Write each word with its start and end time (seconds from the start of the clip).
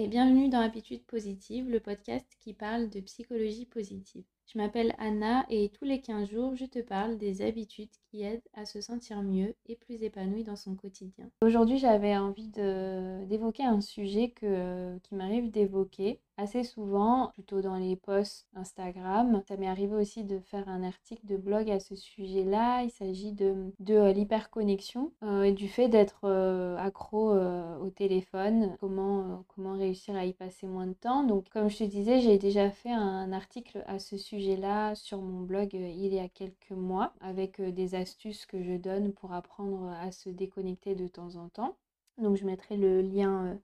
et 0.00 0.06
bienvenue 0.06 0.48
dans 0.48 0.60
Habitude 0.60 1.04
Positive, 1.06 1.68
le 1.68 1.80
podcast 1.80 2.24
qui 2.38 2.54
parle 2.54 2.88
de 2.88 3.00
psychologie 3.00 3.66
positive. 3.66 4.22
Je 4.48 4.56
m'appelle 4.56 4.94
Anna 4.96 5.44
et 5.50 5.68
tous 5.68 5.84
les 5.84 6.00
15 6.00 6.30
jours, 6.30 6.56
je 6.56 6.64
te 6.64 6.78
parle 6.78 7.18
des 7.18 7.42
habitudes 7.42 7.90
qui 8.10 8.22
aident 8.22 8.40
à 8.54 8.64
se 8.64 8.80
sentir 8.80 9.20
mieux 9.20 9.54
et 9.66 9.76
plus 9.76 10.02
épanoui 10.02 10.42
dans 10.42 10.56
son 10.56 10.74
quotidien. 10.74 11.28
Aujourd'hui, 11.42 11.76
j'avais 11.76 12.16
envie 12.16 12.48
d'évoquer 12.48 13.64
un 13.64 13.82
sujet 13.82 14.30
que, 14.30 14.96
qui 15.00 15.14
m'arrive 15.16 15.50
d'évoquer 15.50 16.20
assez 16.38 16.62
souvent, 16.62 17.32
plutôt 17.34 17.60
dans 17.60 17.76
les 17.76 17.96
posts 17.96 18.46
Instagram. 18.54 19.42
Ça 19.48 19.56
m'est 19.56 19.66
arrivé 19.66 19.94
aussi 19.96 20.22
de 20.24 20.38
faire 20.38 20.68
un 20.68 20.84
article 20.84 21.26
de 21.26 21.36
blog 21.36 21.68
à 21.68 21.80
ce 21.80 21.96
sujet-là. 21.96 22.84
Il 22.84 22.90
s'agit 22.90 23.32
de, 23.32 23.72
de 23.80 23.94
euh, 23.94 24.12
l'hyperconnexion 24.12 25.12
euh, 25.24 25.42
et 25.42 25.52
du 25.52 25.68
fait 25.68 25.88
d'être 25.88 26.20
euh, 26.24 26.76
accro 26.76 27.32
au 27.32 27.90
téléphone, 27.90 28.76
comment, 28.80 29.44
comment 29.48 29.72
réussir 29.72 30.14
à 30.14 30.24
y 30.24 30.32
passer 30.32 30.68
moins 30.68 30.86
de 30.86 30.92
temps. 30.92 31.24
Donc, 31.24 31.48
comme 31.50 31.68
je 31.68 31.78
te 31.78 31.84
disais, 31.84 32.20
j'ai 32.20 32.38
déjà 32.38 32.70
fait 32.70 32.92
un 32.92 33.32
article 33.32 33.82
à 33.86 33.98
ce 33.98 34.16
sujet 34.16 34.37
là 34.46 34.94
sur 34.94 35.20
mon 35.20 35.42
blog 35.42 35.74
euh, 35.74 35.88
il 35.88 36.14
y 36.14 36.18
a 36.18 36.28
quelques 36.28 36.70
mois 36.70 37.12
avec 37.20 37.60
euh, 37.60 37.72
des 37.72 37.94
astuces 37.94 38.46
que 38.46 38.62
je 38.62 38.76
donne 38.76 39.12
pour 39.12 39.32
apprendre 39.32 39.88
à 39.90 40.12
se 40.12 40.30
déconnecter 40.30 40.94
de 40.94 41.08
temps 41.08 41.36
en 41.36 41.48
temps. 41.48 41.76
Donc 42.18 42.36
je 42.36 42.44
mettrai 42.44 42.76
le 42.76 43.02
lien 43.02 43.46
euh, 43.46 43.54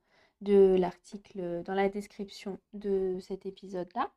de 0.41 0.77
l'article 0.79 1.63
dans 1.65 1.75
la 1.75 1.89
description 1.89 2.59
de 2.73 3.19
cet 3.21 3.47
épisode-là. 3.47 4.11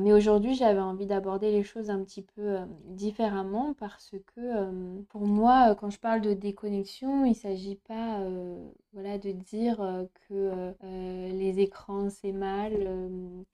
Mais 0.00 0.12
aujourd'hui, 0.12 0.54
j'avais 0.54 0.80
envie 0.80 1.06
d'aborder 1.06 1.50
les 1.50 1.62
choses 1.62 1.90
un 1.90 2.02
petit 2.04 2.22
peu 2.22 2.58
différemment 2.86 3.74
parce 3.74 4.12
que 4.34 5.02
pour 5.10 5.26
moi, 5.26 5.74
quand 5.74 5.90
je 5.90 5.98
parle 5.98 6.20
de 6.20 6.34
déconnexion, 6.34 7.24
il 7.24 7.30
ne 7.30 7.34
s'agit 7.34 7.76
pas 7.76 8.20
voilà, 8.92 9.18
de 9.18 9.32
dire 9.32 9.78
que 10.28 10.74
les 11.32 11.60
écrans 11.60 12.08
c'est 12.10 12.32
mal, 12.32 12.72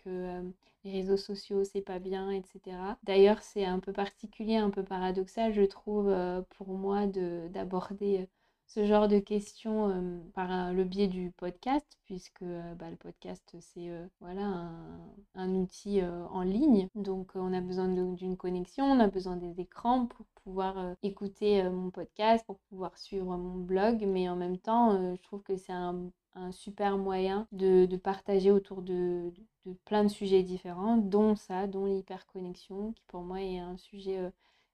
que 0.05 0.43
les 0.85 0.93
réseaux 0.93 1.17
sociaux 1.17 1.65
c'est 1.65 1.81
pas 1.83 1.99
bien, 1.99 2.31
etc. 2.31 2.77
D'ailleurs, 3.03 3.43
c'est 3.43 3.65
un 3.65 3.81
peu 3.81 3.93
particulier, 3.93 4.57
un 4.57 4.71
peu 4.71 4.83
paradoxal, 4.83 5.53
je 5.53 5.63
trouve, 5.63 6.09
euh, 6.09 6.43
pour 6.57 6.69
moi, 6.69 7.07
d'aborder 7.07 8.21
euh, 8.21 8.27
ce 8.75 8.85
genre 8.85 9.09
de 9.09 9.19
questions 9.19 10.23
par 10.33 10.73
le 10.73 10.85
biais 10.85 11.09
du 11.09 11.33
podcast, 11.33 11.99
puisque 12.05 12.45
bah, 12.79 12.89
le 12.89 12.97
podcast 12.97 13.57
c'est 13.59 13.91
voilà 14.21 14.71
un, 15.35 15.55
outil 15.57 16.01
en 16.31 16.43
ligne, 16.43 16.89
donc 16.95 17.33
on 17.35 17.53
a 17.53 17.61
besoin 17.61 17.89
d'une 17.89 18.37
connexion, 18.37 18.85
on 18.85 19.01
a 19.01 19.09
besoin 19.09 19.37
des 19.37 19.61
écrans 19.61 20.07
pour 20.07 20.25
pouvoir 20.45 20.95
écouter 21.03 21.65
mon 21.65 21.91
podcast, 21.91 22.45
pour 22.47 22.61
pouvoir 22.69 22.97
suivre 22.97 23.37
mon 23.37 23.57
blog, 23.57 24.05
mais 24.07 24.29
en 24.29 24.37
même 24.37 24.59
temps, 24.59 25.17
je 25.17 25.23
trouve 25.23 25.43
que 25.43 25.57
c'est 25.57 25.73
un 25.73 26.13
super 26.53 26.97
moyen 26.97 27.47
de, 27.53 27.97
partager 27.97 28.51
autour 28.51 28.83
de, 28.83 29.33
plein 29.85 30.05
de 30.05 30.09
sujets 30.09 30.43
différents, 30.43 30.97
dont 30.97 31.35
ça, 31.35 31.67
dont 31.67 31.87
l'hyperconnexion, 31.87 32.93
qui 32.93 33.03
pour 33.09 33.23
moi 33.23 33.41
est 33.41 33.59
un 33.59 33.77
sujet 33.77 34.31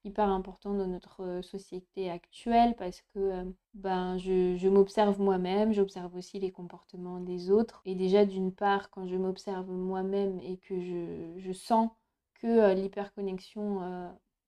hyper 0.06 0.28
important 0.28 0.74
dans 0.74 0.86
notre 0.86 1.40
société 1.42 2.10
actuelle 2.10 2.74
parce 2.76 3.02
que 3.12 3.44
ben, 3.74 4.16
je, 4.18 4.68
m'observe 4.68 5.20
moi-même, 5.20 5.72
j'observe 5.72 6.14
aussi 6.16 6.38
les 6.38 6.52
comportements 6.52 7.20
des 7.20 7.50
autres. 7.50 7.82
Et 7.84 7.94
déjà, 7.94 8.24
d'une 8.24 8.52
part, 8.52 8.90
quand 8.90 9.06
je 9.06 9.16
m'observe 9.16 9.70
moi-même 9.70 10.38
et 10.40 10.56
que 10.58 10.80
je, 10.80 11.52
sens 11.52 11.90
que 12.34 12.74
l'hyperconnexion 12.74 13.80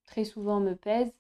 très 0.07 0.25
souvent 0.25 0.61
me 0.61 0.75
pèse, 0.75 1.13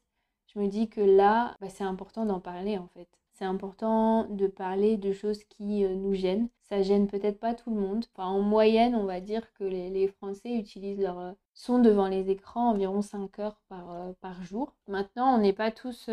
je 0.46 0.58
me 0.58 0.68
dis 0.68 0.88
que 0.88 1.00
là, 1.00 1.56
bah, 1.60 1.68
c'est 1.68 1.84
important 1.84 2.24
d'en 2.24 2.40
parler 2.40 2.78
en 2.78 2.88
fait. 2.88 3.08
C'est 3.38 3.44
important 3.44 4.24
de 4.24 4.48
parler 4.48 4.96
de 4.96 5.12
choses 5.12 5.44
qui 5.44 5.84
nous 5.84 6.14
gênent. 6.14 6.48
Ça 6.62 6.82
gêne 6.82 7.06
peut-être 7.06 7.38
pas 7.38 7.54
tout 7.54 7.72
le 7.72 7.80
monde. 7.80 8.04
en 8.16 8.40
moyenne, 8.40 8.96
on 8.96 9.04
va 9.04 9.20
dire 9.20 9.52
que 9.54 9.64
les, 9.64 10.08
Français 10.08 10.52
utilisent 10.54 10.98
leur 11.00 11.36
euh, 11.58 11.68
son 11.68 11.78
devant 11.78 12.08
les 12.08 12.30
écrans 12.30 12.70
environ 12.70 13.02
5 13.02 13.38
heures 13.38 13.60
par, 13.68 13.90
euh, 13.90 14.12
par 14.20 14.42
jour. 14.42 14.74
Maintenant, 14.86 15.34
on 15.34 15.38
n'est 15.38 15.52
pas 15.52 15.70
tous 15.70 16.08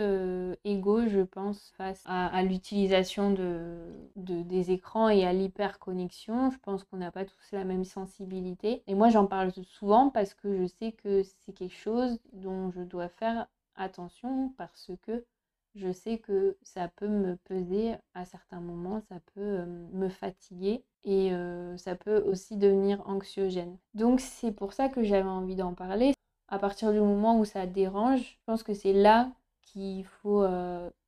égaux, 0.64 1.08
je 1.08 1.22
pense, 1.22 1.72
face 1.78 2.04
à, 2.06 2.44
l'utilisation 2.44 3.32
de, 3.32 3.78
des 4.16 4.72
écrans 4.72 5.10
et 5.10 5.26
à 5.26 5.34
l'hyperconnexion. 5.34 6.52
Je 6.52 6.58
pense 6.60 6.84
qu'on 6.84 6.98
n'a 6.98 7.12
pas 7.12 7.26
tous 7.26 7.52
la 7.52 7.64
même 7.64 7.86
sensibilité. 7.86 8.84
Et 8.88 8.96
moi, 8.96 9.10
j'en 9.10 9.28
parle 9.28 9.52
souvent 9.64 10.10
parce 10.10 10.34
que 10.34 10.58
je 10.58 10.66
sais 10.66 10.92
que 10.92 11.24
c'est 11.24 11.54
quelque 11.54 11.76
chose 11.76 12.20
dont 12.34 12.72
je 12.72 12.82
dois 12.82 13.10
faire 13.10 13.48
attention 13.76 14.54
parce 14.58 14.92
que 15.04 15.26
je 15.76 15.92
sais 15.92 16.18
que 16.18 16.58
ça 16.64 16.88
peut 16.88 17.08
me 17.08 17.36
peser 17.36 17.96
à 18.14 18.26
certains 18.26 18.62
moments, 18.62 19.02
ça 19.10 19.20
peut 19.34 19.66
me 19.94 20.10
fatiguer 20.10 20.84
et 21.04 21.32
ça 21.78 21.96
peut 21.96 22.24
aussi 22.26 22.58
devenir 22.58 23.08
anxiogène. 23.08 23.78
Donc 23.94 24.20
c'est 24.20 24.52
pour 24.52 24.74
ça 24.74 24.90
que 24.90 25.04
j'avais 25.04 25.30
envie 25.30 25.56
d'en 25.56 25.74
parler. 25.74 26.14
À 26.48 26.60
partir 26.60 26.92
du 26.92 27.00
moment 27.00 27.40
où 27.40 27.46
ça 27.46 27.66
dérange, 27.66 28.22
je 28.22 28.38
pense 28.46 28.64
que 28.64 28.74
c'est 28.74 28.94
là 28.94 29.32
qu'il 29.62 30.06
faut 30.06 30.46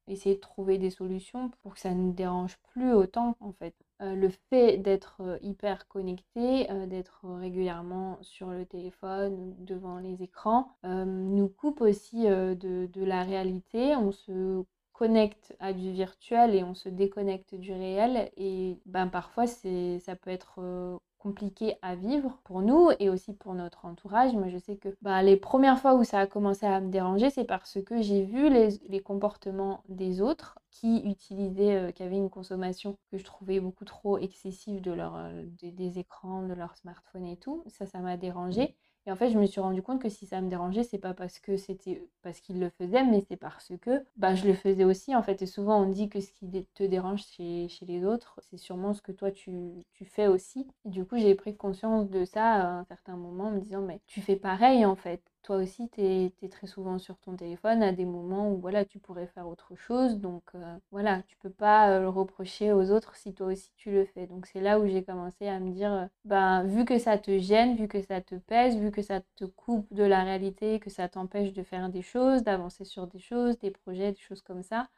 essayer 0.07 0.35
de 0.35 0.41
trouver 0.41 0.77
des 0.77 0.89
solutions 0.89 1.49
pour 1.61 1.73
que 1.73 1.79
ça 1.79 1.93
ne 1.93 2.11
dérange 2.11 2.57
plus 2.73 2.93
autant 2.93 3.35
en 3.39 3.51
fait. 3.53 3.75
Euh, 4.01 4.13
le 4.15 4.29
fait 4.29 4.77
d'être 4.77 5.21
euh, 5.21 5.37
hyper 5.41 5.87
connecté, 5.87 6.69
euh, 6.69 6.85
d'être 6.85 7.25
régulièrement 7.39 8.19
sur 8.21 8.51
le 8.51 8.63
téléphone, 8.63 9.55
devant 9.57 9.97
les 9.97 10.21
écrans, 10.21 10.77
nous 10.83 11.49
coupe 11.49 11.81
aussi 11.81 12.25
de, 12.25 13.03
la 13.03 13.23
réalité. 13.23 13.95
On 13.95 14.11
se 14.11 14.63
connecte 14.93 15.55
à 15.59 15.73
du 15.73 15.91
virtuel 15.91 16.55
et 16.55 16.63
on 16.63 16.75
se 16.75 16.89
déconnecte 16.89 17.55
du 17.55 17.71
réel. 17.73 18.31
Et 18.37 18.79
ben, 18.85 19.07
parfois, 19.07 19.47
ça 19.47 20.15
peut 20.15 20.31
être 20.31 20.99
compliqué 21.17 21.75
à 21.81 21.95
vivre 21.95 22.39
pour 22.43 22.61
nous 22.61 22.89
et 22.99 23.09
aussi 23.09 23.33
pour 23.33 23.53
notre 23.53 23.85
entourage. 23.85 24.33
Moi, 24.33 24.49
je 24.49 24.57
sais 24.57 24.77
que 24.77 24.89
bah, 25.01 25.21
les 25.23 25.35
premières 25.35 25.79
fois 25.79 25.95
où 25.95 26.03
ça 26.03 26.19
a 26.19 26.27
commencé 26.27 26.65
à 26.65 26.79
me 26.79 26.89
déranger, 26.89 27.29
c'est 27.29 27.43
parce 27.43 27.81
que 27.81 28.01
j'ai 28.01 28.23
vu 28.23 28.49
les, 28.49 28.99
comportements 29.01 29.83
des 29.89 30.21
autres 30.21 30.59
qui 30.71 30.97
utilisaient, 31.03 31.75
euh, 31.75 31.91
qui 31.91 32.03
avaient 32.03 32.17
une 32.17 32.29
consommation 32.29 32.97
que 33.11 33.17
je 33.17 33.23
trouvais 33.23 33.59
beaucoup 33.59 33.85
trop 33.85 34.17
excessive 34.17 34.81
de 34.81 34.91
leur, 34.91 35.15
euh, 35.15 35.43
des, 35.61 35.99
écrans, 35.99 36.43
de 36.43 36.53
leur 36.53 36.75
smartphone 36.75 37.25
et 37.25 37.37
tout. 37.37 37.63
Ça, 37.67 37.85
ça 37.85 37.99
m'a 37.99 38.17
dérangé. 38.17 38.75
Et 39.07 39.11
en 39.11 39.15
fait, 39.15 39.29
je 39.29 39.39
me 39.39 39.45
suis 39.45 39.61
rendu 39.61 39.81
compte 39.81 40.01
que 40.01 40.09
si 40.09 40.25
ça 40.25 40.41
me 40.41 40.49
dérangeait, 40.49 40.83
c'est 40.83 40.97
pas 40.97 41.13
parce 41.13 41.39
que 41.39 41.55
c'était 41.55 42.05
parce 42.23 42.41
qu'il 42.41 42.59
le 42.59 42.69
faisait, 42.69 43.05
mais 43.05 43.21
c'est 43.21 43.37
parce 43.37 43.71
que 43.81 44.05
bah, 44.17 44.35
je 44.35 44.45
le 44.45 44.53
faisais 44.53 44.83
aussi. 44.83 45.15
En 45.15 45.23
fait, 45.23 45.41
et 45.41 45.45
souvent 45.45 45.81
on 45.81 45.89
dit 45.89 46.09
que 46.09 46.19
ce 46.19 46.29
qui 46.33 46.45
te 46.75 46.83
dérange 46.83 47.23
chez, 47.25 47.69
chez 47.69 47.85
les 47.85 48.03
autres, 48.05 48.37
c'est 48.49 48.57
sûrement 48.57 48.93
ce 48.93 49.01
que 49.01 49.13
toi 49.13 49.31
tu, 49.31 49.85
tu 49.93 50.03
fais 50.03 50.27
aussi. 50.27 50.67
Et 50.85 50.89
du 50.89 51.05
coup, 51.05 51.17
j'ai 51.17 51.35
pris 51.35 51.55
conscience 51.55 52.09
de 52.09 52.25
ça 52.25 52.43
à 52.43 52.67
un 52.79 52.83
certain 52.83 53.15
moment 53.15 53.45
en 53.45 53.51
me 53.51 53.61
disant, 53.61 53.81
mais 53.81 54.01
tu 54.07 54.19
fais 54.21 54.35
pareil 54.35 54.85
en 54.85 54.97
fait 54.97 55.21
toi 55.47 55.55
aussi, 55.55 55.89
tu 55.89 56.01
es, 56.01 56.49
très 56.49 56.67
souvent 56.67 56.99
sur 56.99 57.17
ton 57.19 57.37
téléphone 57.37 57.81
à 57.81 57.93
des 57.93 58.03
moments 58.03 58.51
où 58.51 58.59
voilà, 58.59 58.83
tu 58.83 58.99
pourrais 58.99 59.27
faire 59.27 59.47
autre 59.47 59.75
chose. 59.75 60.19
Donc 60.19 60.43
euh, 60.55 60.77
voilà, 60.91 61.21
tu 61.23 61.37
peux 61.37 61.49
pas 61.49 61.89
euh, 61.89 62.01
le 62.01 62.09
reprocher 62.09 62.73
aux 62.73 62.91
autres 62.91 63.15
si 63.15 63.33
toi 63.33 63.47
aussi 63.47 63.71
tu 63.77 63.91
le 63.91 64.05
fais. 64.05 64.27
Donc 64.27 64.45
c'est 64.45 64.59
là 64.59 64.77
où 64.77 64.87
j'ai 64.87 65.03
commencé 65.05 65.47
à 65.47 65.61
me 65.61 65.71
dire, 65.71 65.93
euh, 65.93 66.05
ben, 66.25 66.63
vu 66.65 66.83
que 66.83 66.99
ça 66.99 67.17
te 67.17 67.39
gêne, 67.39 67.77
vu 67.77 67.87
que 67.87 68.01
ça 68.01 68.19
te 68.19 68.35
pèse, 68.35 68.77
vu 68.77 68.91
que 68.91 69.01
ça 69.01 69.21
te 69.37 69.45
coupe 69.45 69.87
de 69.93 70.03
la 70.03 70.25
réalité, 70.25 70.81
que 70.81 70.89
ça 70.89 71.07
t'empêche 71.07 71.53
de 71.53 71.63
faire 71.63 71.87
des 71.89 72.01
choses, 72.01 72.43
d'avancer 72.43 72.83
sur 72.83 73.07
des 73.07 73.19
choses, 73.19 73.57
des 73.59 73.71
projets, 73.71 74.11
des 74.11 74.19
choses 74.19 74.41
comme 74.41 74.63
ça, 74.63 74.89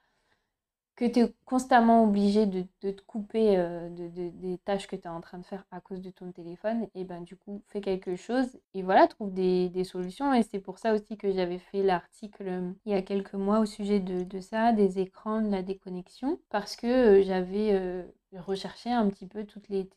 que 0.99 1.05
tu 1.05 1.19
es 1.21 1.33
constamment 1.45 2.03
obligé 2.03 2.45
de, 2.45 2.65
te 2.81 3.01
couper 3.03 3.57
euh, 3.57 3.87
de, 3.89 4.09
des 4.31 4.57
tâches 4.57 4.85
que 4.85 4.97
tu 4.97 5.03
es 5.03 5.07
en 5.07 5.21
train 5.21 5.37
de 5.37 5.45
faire 5.45 5.63
à 5.71 5.79
cause 5.79 6.01
de 6.01 6.09
ton 6.09 6.33
téléphone, 6.33 6.87
et 6.93 7.05
ben 7.05 7.21
du 7.21 7.37
coup, 7.37 7.63
fais 7.67 7.79
quelque 7.79 8.17
chose 8.17 8.59
et 8.73 8.83
voilà, 8.83 9.07
trouve 9.07 9.33
des, 9.33 9.71
solutions. 9.85 10.33
Et 10.33 10.43
c'est 10.43 10.59
pour 10.59 10.77
ça 10.77 10.93
aussi 10.93 11.15
que 11.15 11.31
j'avais 11.31 11.57
fait 11.57 11.83
l'article 11.83 12.43
euh, 12.47 12.71
il 12.85 12.91
y 12.91 12.95
a 12.95 13.01
quelques 13.01 13.35
mois 13.35 13.59
au 13.59 13.65
sujet 13.65 14.01
de, 14.01 14.41
ça, 14.41 14.73
des 14.73 14.99
écrans, 14.99 15.41
de 15.41 15.49
la 15.49 15.61
déconnexion, 15.61 16.37
parce 16.49 16.75
que 16.75 16.87
euh, 16.87 17.23
j'avais 17.23 18.05
recherché 18.35 18.91
un 18.91 19.09
petit 19.09 19.25
peu 19.25 19.45
toutes 19.45 19.69
les, 19.69 19.87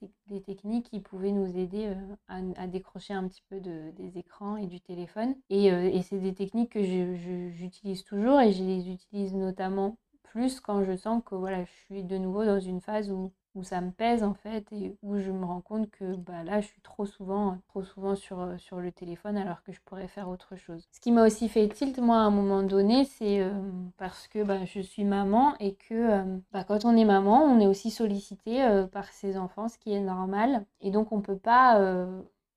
techniques 0.47 0.89
qui 0.89 1.01
pouvaient 1.01 1.33
nous 1.33 1.59
aider 1.59 1.93
à, 2.29 2.67
décrocher 2.69 3.13
un 3.13 3.27
petit 3.27 3.43
peu 3.51 3.59
des 3.61 4.19
écrans 4.19 4.57
et 4.57 4.67
du 4.67 4.81
téléphone. 4.81 5.35
Et, 5.51 5.67
et 5.67 6.03
c'est 6.03 6.19
des 6.19 6.33
techniques 6.33 6.71
que 6.71 6.83
j'utilise 6.85 8.05
toujours 8.05 8.41
et 8.41 8.53
je 8.53 8.63
les 8.63 8.89
utilise 8.89 9.35
notamment 9.35 9.97
plus 10.33 10.61
quand 10.61 10.83
je 10.83 10.97
sens 10.97 11.23
que 11.27 11.35
voilà, 11.35 11.63
je 11.65 11.71
suis 11.85 12.05
de 12.05 12.17
nouveau 12.17 12.45
dans 12.47 12.59
une 12.59 12.81
phase 12.81 13.11
où, 13.11 13.33
où 13.55 13.63
ça 13.63 13.83
me 13.83 13.91
pèse 13.91 14.23
en 14.23 14.33
fait 14.33 14.67
et 14.73 14.97
où 15.03 15.19
je 15.19 15.31
me 15.31 15.45
rends 15.45 15.61
compte 15.61 15.91
que 15.91 16.17
bah, 16.17 16.43
là 16.43 16.63
je 16.63 16.69
suis 16.69 16.81
trop 16.81 17.05
souvent, 17.05 17.59
trop 17.69 17.83
souvent 17.85 18.17
sur, 18.17 18.41
euh, 18.41 18.57
sur 18.57 18.81
le 18.81 18.91
téléphone 18.93 19.37
alors 19.37 19.63
que 19.63 19.73
je 19.73 19.81
pourrais 19.85 20.09
faire 20.09 20.31
autre 20.31 20.57
chose. 20.57 20.89
Ce 20.91 21.01
qui 21.01 21.13
m'a 21.13 21.27
aussi 21.27 21.51
fait 21.51 21.69
tilt 21.69 21.99
moi 21.99 22.17
à 22.17 22.21
un 22.21 22.31
moment 22.31 22.63
donné 22.63 23.05
c'est 23.05 23.43
euh, 23.43 23.53
parce 23.99 24.27
que 24.27 24.43
bah, 24.43 24.65
je 24.65 24.81
suis 24.81 25.05
maman 25.05 25.55
et 25.61 25.75
que 25.75 25.93
euh, 25.93 26.39
bah, 26.51 26.65
quand 26.65 26.87
on 26.87 26.97
est 26.97 27.05
maman 27.05 27.45
on 27.45 27.61
est 27.61 27.67
aussi 27.67 27.91
sollicité 27.91 28.87
par 28.91 29.05
ses 29.09 29.37
enfants 29.37 29.69
ce 29.69 29.77
qui 29.77 29.93
est 29.93 30.01
normal 30.01 30.65
et 30.81 30.91
donc 30.91 31.13
on 31.13 31.21
peut 31.21 31.39
pas 31.39 31.79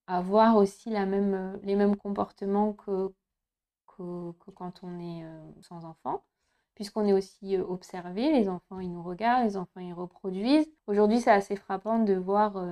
avoir 0.07 0.55
aussi 0.55 0.89
la 0.91 1.05
même, 1.05 1.59
les 1.63 1.75
mêmes 1.75 1.97
comportements 1.97 2.71
que, 2.71 3.11
que, 3.87 4.31
que 4.39 4.51
quand 4.51 4.81
on 4.83 4.97
est 5.01 5.25
sans 5.61 5.83
enfant. 5.83 6.23
Puisqu'on 6.75 7.05
est 7.05 7.13
aussi 7.13 7.57
observé, 7.57 8.31
les 8.31 8.49
enfants 8.49 8.79
ils 8.79 8.91
nous 8.91 9.03
regardent, 9.03 9.45
les 9.45 9.57
enfants 9.57 9.79
ils 9.79 9.93
reproduisent. 9.93 10.69
Aujourd'hui 10.87 11.21
c'est 11.21 11.31
assez 11.31 11.55
frappant 11.55 11.99
de 11.99 12.13
voir 12.13 12.63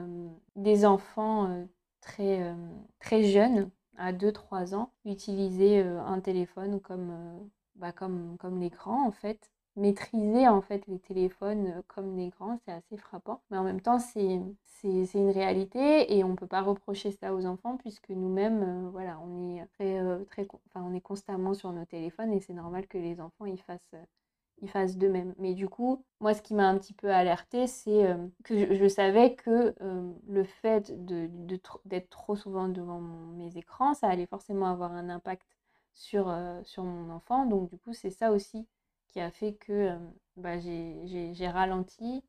des 0.55 0.85
enfants 0.85 1.65
très, 2.01 2.53
très 3.00 3.23
jeunes, 3.23 3.69
à 3.97 4.11
2-3 4.11 4.75
ans, 4.75 4.91
utiliser 5.05 5.81
un 5.81 6.19
téléphone 6.19 6.81
comme, 6.81 7.50
bah, 7.75 7.91
comme, 7.91 8.38
comme 8.39 8.59
l'écran 8.59 9.07
en 9.07 9.11
fait 9.11 9.52
maîtriser 9.75 10.48
en 10.48 10.62
fait 10.62 10.86
les 10.88 11.00
téléphones 11.00 11.84
comme 11.88 12.16
des 12.16 12.30
grands, 12.30 12.60
c'est 12.66 12.72
assez 12.72 12.98
frappant. 12.98 13.42
Mais 13.50 13.58
en 13.58 13.64
même 13.64 13.81
temps, 13.81 14.00
c'est 14.00 14.24
une 14.24 15.30
réalité 15.31 16.16
et 16.16 16.24
on 16.24 16.30
ne 16.30 16.36
peut 16.36 16.48
pas 16.48 16.62
reprocher 16.62 17.12
ça 17.12 17.34
aux 17.34 17.46
enfants 17.46 17.78
puisque 17.78 18.10
nous-mêmes, 18.10 18.90
voilà, 18.92 19.20
on 19.20 19.58
est, 19.58 19.66
très, 19.74 20.25
très, 20.25 20.48
enfin, 20.68 20.86
on 20.86 20.94
est 20.94 21.02
constamment 21.02 21.54
sur 21.54 21.72
nos 21.72 21.86
téléphones 21.86 22.34
et 22.34 22.40
c'est 22.40 22.54
normal 22.54 22.88
que 22.88 22.98
les 22.98 23.20
enfants 23.20 23.46
ils 23.46 23.62
fassent, 23.62 23.96
ils 24.62 24.70
fassent 24.70 24.98
de 24.98 25.08
même. 25.08 25.34
Mais 25.40 25.54
du 25.54 25.68
coup, 25.70 26.04
moi, 26.20 26.34
ce 26.34 26.42
qui 26.42 26.54
m'a 26.54 26.68
un 26.68 26.78
petit 26.78 26.94
peu 26.94 27.12
alerté, 27.12 27.68
c'est 27.68 28.16
que 28.44 28.75
je, 28.75 28.88
savais 28.88 29.36
que 29.36 29.74
le 30.28 30.44
fait 30.44 30.92
d'être 31.06 31.81
de, 31.86 32.00
trop 32.10 32.36
souvent 32.36 32.68
devant 32.68 33.02
mes 33.02 33.58
écrans, 33.58 33.94
ça 33.94 34.08
allait 34.08 34.28
forcément 34.28 34.68
avoir 34.68 34.92
un 34.92 35.10
impact 35.10 35.48
sur, 35.94 36.36
sur 36.64 36.84
mon 36.84 37.12
enfant. 37.12 37.46
Donc 37.46 37.70
du 37.70 37.78
coup, 37.80 37.94
c'est 37.94 38.12
ça 38.12 38.31
aussi 38.31 38.68
qui 39.13 39.21
a 39.21 39.30
fait 39.30 39.54
que 39.54 39.92
bah, 40.38 40.60
j'ai 40.60 41.48
ralenti, 41.48 42.24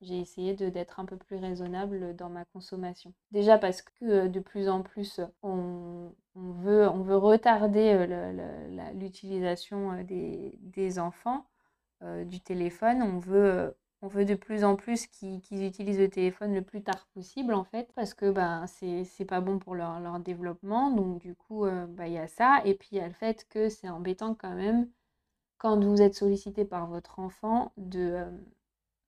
j'ai 0.00 0.18
essayé 0.18 0.54
d'être 0.54 1.00
un 1.00 1.04
peu 1.04 1.16
plus 1.16 1.36
raisonnable 1.36 2.16
dans 2.16 2.30
ma 2.30 2.44
consommation. 2.46 3.12
Déjà 3.30 3.58
parce 3.58 3.82
que 3.82 4.26
de 4.26 4.40
plus 4.40 4.68
en 4.68 4.82
plus, 4.82 5.20
on, 5.42 6.12
on, 6.34 6.52
veut, 6.52 6.88
on 6.88 7.02
veut 7.02 7.16
retarder 7.16 8.06
l'utilisation 8.94 10.02
des, 10.02 10.58
des, 10.62 10.98
enfants 10.98 11.44
du 12.00 12.40
téléphone. 12.40 13.02
On 13.02 13.18
veut, 13.18 13.76
on 14.00 14.08
veut 14.08 14.24
de 14.24 14.34
plus 14.34 14.64
en 14.64 14.76
plus 14.76 15.06
qu'ils 15.08 15.42
utilisent 15.66 15.98
le 15.98 16.08
téléphone 16.08 16.54
le 16.54 16.62
plus 16.62 16.82
tard 16.82 17.06
possible, 17.12 17.52
en 17.52 17.64
fait, 17.64 17.92
parce 17.94 18.14
que 18.14 18.30
ben, 18.30 18.64
c'est 18.66 19.24
pas 19.26 19.40
bon 19.40 19.58
pour 19.58 19.74
leur, 19.74 20.00
leur, 20.00 20.20
développement. 20.20 20.90
Donc, 20.90 21.20
du 21.20 21.34
coup, 21.34 21.66
bah, 21.88 22.06
il 22.06 22.14
y 22.14 22.18
a 22.18 22.28
ça. 22.28 22.62
Et 22.64 22.74
puis, 22.74 22.90
il 22.92 22.98
y 22.98 23.00
a 23.00 23.08
le 23.08 23.12
fait 23.14 23.46
que 23.50 23.68
c'est 23.68 23.90
embêtant 23.90 24.34
quand 24.34 24.54
même 24.54 24.88
quand 25.58 25.82
vous 25.84 26.00
êtes 26.02 26.14
sollicité 26.14 26.64
par 26.64 26.86
votre 26.86 27.18
enfant, 27.18 27.72
de 27.76 28.24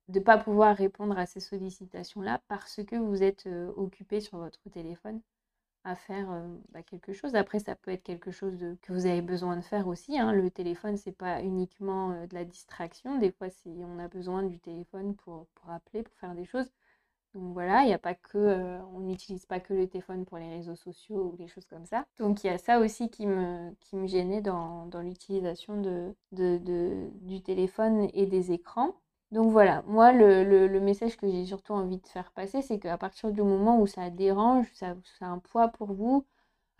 ne 0.08 0.20
pas 0.20 0.38
pouvoir 0.38 0.76
répondre 0.76 1.17
à 1.19 1.26
ces 1.26 1.41
sollicitations-là 1.41 2.41
parce 2.49 2.82
que 2.85 2.97
vous 2.97 3.23
êtes 3.23 3.49
occupé 3.76 4.20
sur 4.20 4.38
votre 4.38 4.61
téléphone 4.70 5.20
à 5.85 5.94
faire 5.97 6.29
bah, 6.70 6.82
quelque 6.82 7.12
chose. 7.12 7.35
Après, 7.35 7.58
ça 7.61 7.75
peut 7.76 7.91
être 7.91 8.02
quelque 8.02 8.31
chose 8.31 8.58
que 8.82 8.93
vous 8.93 9.06
avez 9.06 9.23
besoin 9.23 9.56
de 9.56 9.62
faire 9.62 9.87
aussi. 9.88 10.19
Hein. 10.19 10.32
Le 10.32 10.50
téléphone, 10.50 10.97
c'est 10.97 11.12
pas 11.12 11.43
uniquement 11.43 12.26
de 12.26 12.35
la 12.35 12.44
distraction. 12.44 13.19
Des 13.19 13.31
fois, 13.32 13.49
on 13.67 13.99
a 13.99 14.08
besoin 14.08 14.43
du 14.43 14.58
téléphone 14.58 15.14
pour 15.17 15.47
appeler, 15.69 16.02
pour 16.02 16.14
faire 16.17 16.35
des 16.35 16.44
choses. 16.44 16.70
Donc 17.35 17.53
voilà, 17.53 17.82
il 17.82 17.87
n'y 17.87 17.94
a 17.94 17.99
pas 17.99 18.15
que, 18.15 18.38
euh, 18.38 18.79
on 18.93 19.00
n'utilise 19.00 19.47
pas 19.47 19.61
que 19.61 19.73
le 19.73 19.87
téléphone 19.87 20.25
pour 20.25 20.38
les 20.38 20.49
réseaux 20.49 20.75
sociaux 20.75 21.31
ou 21.32 21.37
des 21.37 21.47
choses 21.47 21.67
comme 21.67 21.87
ça. 21.87 22.05
Donc 22.19 22.43
il 22.43 22.49
y 22.49 22.50
a 22.50 22.59
ça 22.59 22.81
aussi 22.81 23.09
qui 23.09 23.27
me, 23.27 23.73
gênait 24.06 24.41
dans, 24.41 24.88
l'utilisation 25.03 25.81
de, 25.81 26.15
de, 26.32 27.09
du 27.23 27.41
téléphone 27.43 28.09
et 28.15 28.27
des 28.27 28.53
écrans. 28.53 28.97
Donc 29.31 29.53
voilà, 29.53 29.82
moi 29.87 30.11
le, 30.12 30.43
le, 30.43 30.81
message 30.81 31.17
que 31.17 31.29
j'ai 31.31 31.44
surtout 31.47 31.73
envie 31.73 31.99
de 31.99 32.09
faire 32.09 32.32
passer, 32.32 32.62
c'est 32.62 32.81
qu'à 32.81 32.99
partir 32.99 33.31
du 33.31 33.43
moment 33.43 33.81
où 33.81 33.87
ça 33.87 34.11
dérange, 34.11 34.67
ça, 34.75 34.97
ça 35.19 35.26
a 35.26 35.29
un 35.29 35.38
poids 35.38 35.69
pour 35.69 35.93
vous, 35.93 36.26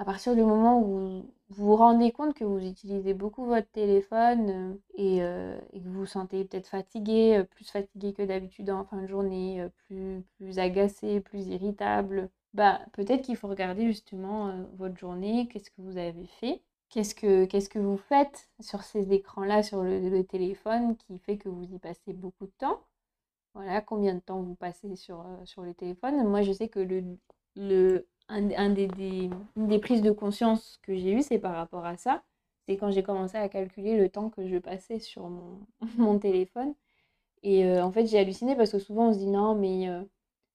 à 0.01 0.05
partir 0.07 0.35
du 0.35 0.43
moment 0.43 0.81
où 0.81 1.27
vous 1.51 1.67
vous 1.67 1.77
rendez 1.77 2.11
compte 2.11 2.33
que 2.33 2.43
vous 2.45 2.65
utilisez 2.65 3.13
beaucoup 3.13 3.45
votre 3.45 3.71
téléphone 3.71 4.81
euh, 4.99 5.21
euh, 5.21 5.61
et, 5.75 5.81
que 5.81 5.87
vous 5.89 6.01
vous 6.01 6.07
sentez 6.07 6.43
peut-être 6.47 6.69
fatigué, 6.69 7.37
euh, 7.37 7.45
plus 7.45 7.71
fatigué 7.71 8.15
que 8.15 8.23
d'habitude 8.23 8.71
en 8.71 8.85
fin 8.87 9.03
de 9.03 9.07
journée, 9.07 9.63
plus, 9.85 10.25
plus 10.39 10.59
agacé, 10.59 11.21
plus 11.21 11.49
irritable, 11.49 12.31
bah, 12.55 12.81
peut-être 12.95 13.21
qu'il 13.21 13.37
faut 13.37 13.49
regarder 13.49 13.89
justement 13.89 14.65
votre 14.79 14.97
journée, 14.97 15.49
qu'est-ce 15.49 15.71
que 15.71 15.83
vous 15.83 15.99
avez 15.99 16.27
fait, 16.41 16.63
qu'est-ce 16.89 17.15
que, 17.15 17.45
qu'est-ce 17.45 17.69
que 17.69 17.79
vous 17.79 17.99
faites 17.99 18.49
sur 18.59 18.83
ces 18.85 19.13
écrans-là, 19.13 19.63
sur 19.63 19.83
le, 19.83 20.23
téléphone, 20.23 20.97
qui 20.97 21.19
fait 21.19 21.37
que 21.37 21.51
vous 21.51 21.75
y 21.75 21.79
passez 21.79 22.15
beaucoup 22.15 22.47
de 22.47 22.53
temps. 22.57 22.81
Voilà, 23.53 23.83
combien 23.83 24.15
de 24.15 24.21
temps 24.21 24.41
vous 24.41 24.55
passez 24.55 24.97
sur, 24.97 25.27
sur 25.45 25.63
le 25.63 25.75
téléphone. 25.75 26.27
Moi, 26.27 26.41
je 26.41 26.53
sais 26.53 26.69
que 26.69 26.81
le, 26.81 27.05
le 27.61 28.07
un, 28.29 28.71
des, 28.71 28.89
une 29.57 29.67
des 29.69 29.79
prises 29.79 30.03
de 30.03 30.11
conscience 30.13 30.79
que 30.83 30.95
j'ai 30.95 31.13
eues, 31.13 31.23
c'est 31.23 31.39
par 31.39 31.55
rapport 31.57 31.85
à 31.85 31.97
ça. 31.97 32.23
C'est 32.67 32.77
quand 32.77 32.91
j'ai 32.91 33.03
commencé 33.03 33.37
à 33.37 33.49
calculer 33.49 33.97
le 33.99 34.09
temps 34.09 34.31
que 34.31 34.47
je 34.47 34.59
passais 34.59 34.99
sur 35.01 35.29
mon, 35.29 35.59
mon 35.99 36.19
téléphone. 36.19 36.75
Et 37.43 37.65
euh, 37.67 37.85
en 37.85 37.93
fait, 37.93 38.07
j'ai 38.07 38.19
halluciné 38.19 38.57
parce 38.57 38.73
que 38.73 38.79
souvent 38.79 39.09
on 39.11 39.13
se 39.15 39.19
dit 39.19 39.27
non, 39.29 39.55
mais 39.55 39.89
euh, 39.89 40.03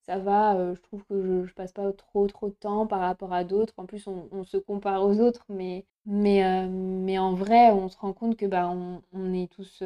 ça 0.03 0.19
va, 0.19 0.55
euh, 0.57 0.75
je 0.75 0.81
trouve 0.81 1.03
que 1.05 1.21
je, 1.23 1.45
je, 1.45 1.53
passe 1.53 1.73
pas 1.73 1.91
trop 1.93 2.27
trop 2.27 2.49
de 2.49 2.53
temps 2.55 2.87
par 2.87 3.01
rapport 3.01 3.33
à 3.33 3.43
d'autres. 3.43 3.73
En 3.77 3.85
plus, 3.85 4.07
on, 4.07 4.43
se 4.43 4.57
compare 4.57 5.03
aux 5.05 5.19
autres, 5.19 5.45
mais, 5.49 5.85
mais, 6.05 6.67
mais 6.69 7.19
en 7.19 7.33
vrai, 7.35 7.71
on 7.71 7.89
se 7.89 7.97
rend 7.97 8.13
compte 8.13 8.37
que 8.37 8.45
bah, 8.45 8.69
on, 8.69 9.01
on 9.13 9.33
est 9.33 9.51
tous, 9.51 9.83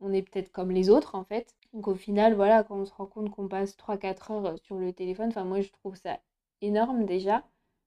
on 0.00 0.12
est 0.12 0.22
peut-être 0.22 0.52
comme 0.52 0.70
les 0.70 0.90
autres 0.90 1.14
en 1.14 1.24
fait. 1.24 1.54
Donc 1.74 1.88
au 1.88 1.94
final, 1.94 2.34
voilà, 2.34 2.64
quand 2.64 2.76
on 2.76 2.84
se 2.86 2.94
rend 2.94 3.06
compte 3.06 3.30
qu'on 3.30 3.48
passe 3.48 3.76
3-4 3.76 4.32
heures 4.32 4.58
sur 4.62 4.76
le 4.76 4.92
téléphone, 4.92 5.28
enfin 5.28 5.44
moi 5.44 5.60
je 5.60 5.70
trouve 5.70 5.96
ça 5.96 6.18
énorme 6.62 7.04
déjà, 7.06 7.44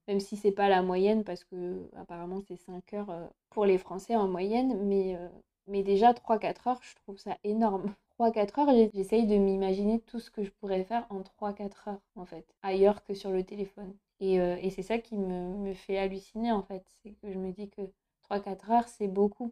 même 0.07 0.19
si 0.19 0.37
c'est 0.37 0.51
pas 0.51 0.69
la 0.69 0.81
moyenne 0.81 1.23
parce 1.23 1.43
que 1.43 1.89
apparemment 1.95 2.41
c'est 2.47 2.57
5 2.57 2.93
heures 2.93 3.09
euh, 3.09 3.27
pour 3.49 3.65
les 3.65 3.77
Français 3.77 4.15
en 4.15 4.27
moyenne, 4.27 4.77
mais, 4.85 5.15
euh, 5.15 5.27
mais 5.67 5.83
déjà 5.83 6.13
3-4 6.13 6.67
heures, 6.69 6.79
je 6.81 6.95
trouve 6.95 7.17
ça 7.17 7.37
énorme. 7.43 7.93
3-4 8.19 8.59
heures, 8.59 8.89
j'essaye 8.93 9.25
de 9.25 9.35
m'imaginer 9.37 9.99
tout 10.01 10.19
ce 10.19 10.29
que 10.29 10.43
je 10.43 10.51
pourrais 10.51 10.83
faire 10.83 11.07
en 11.09 11.21
3-4 11.21 11.89
heures 11.89 12.01
en 12.15 12.25
fait, 12.25 12.45
ailleurs 12.61 13.03
que 13.03 13.13
sur 13.13 13.31
le 13.31 13.43
téléphone. 13.43 13.93
Et, 14.19 14.39
euh, 14.39 14.55
et 14.61 14.69
c'est 14.69 14.83
ça 14.83 14.99
qui 14.99 15.17
me, 15.17 15.57
me, 15.57 15.73
fait 15.73 15.97
halluciner 15.97 16.51
en 16.51 16.63
fait, 16.63 16.85
c'est 17.01 17.11
que 17.11 17.31
je 17.31 17.39
me 17.39 17.51
dis 17.51 17.69
que 17.69 17.81
3-4 18.29 18.71
heures 18.71 18.87
c'est 18.87 19.07
beaucoup. 19.07 19.51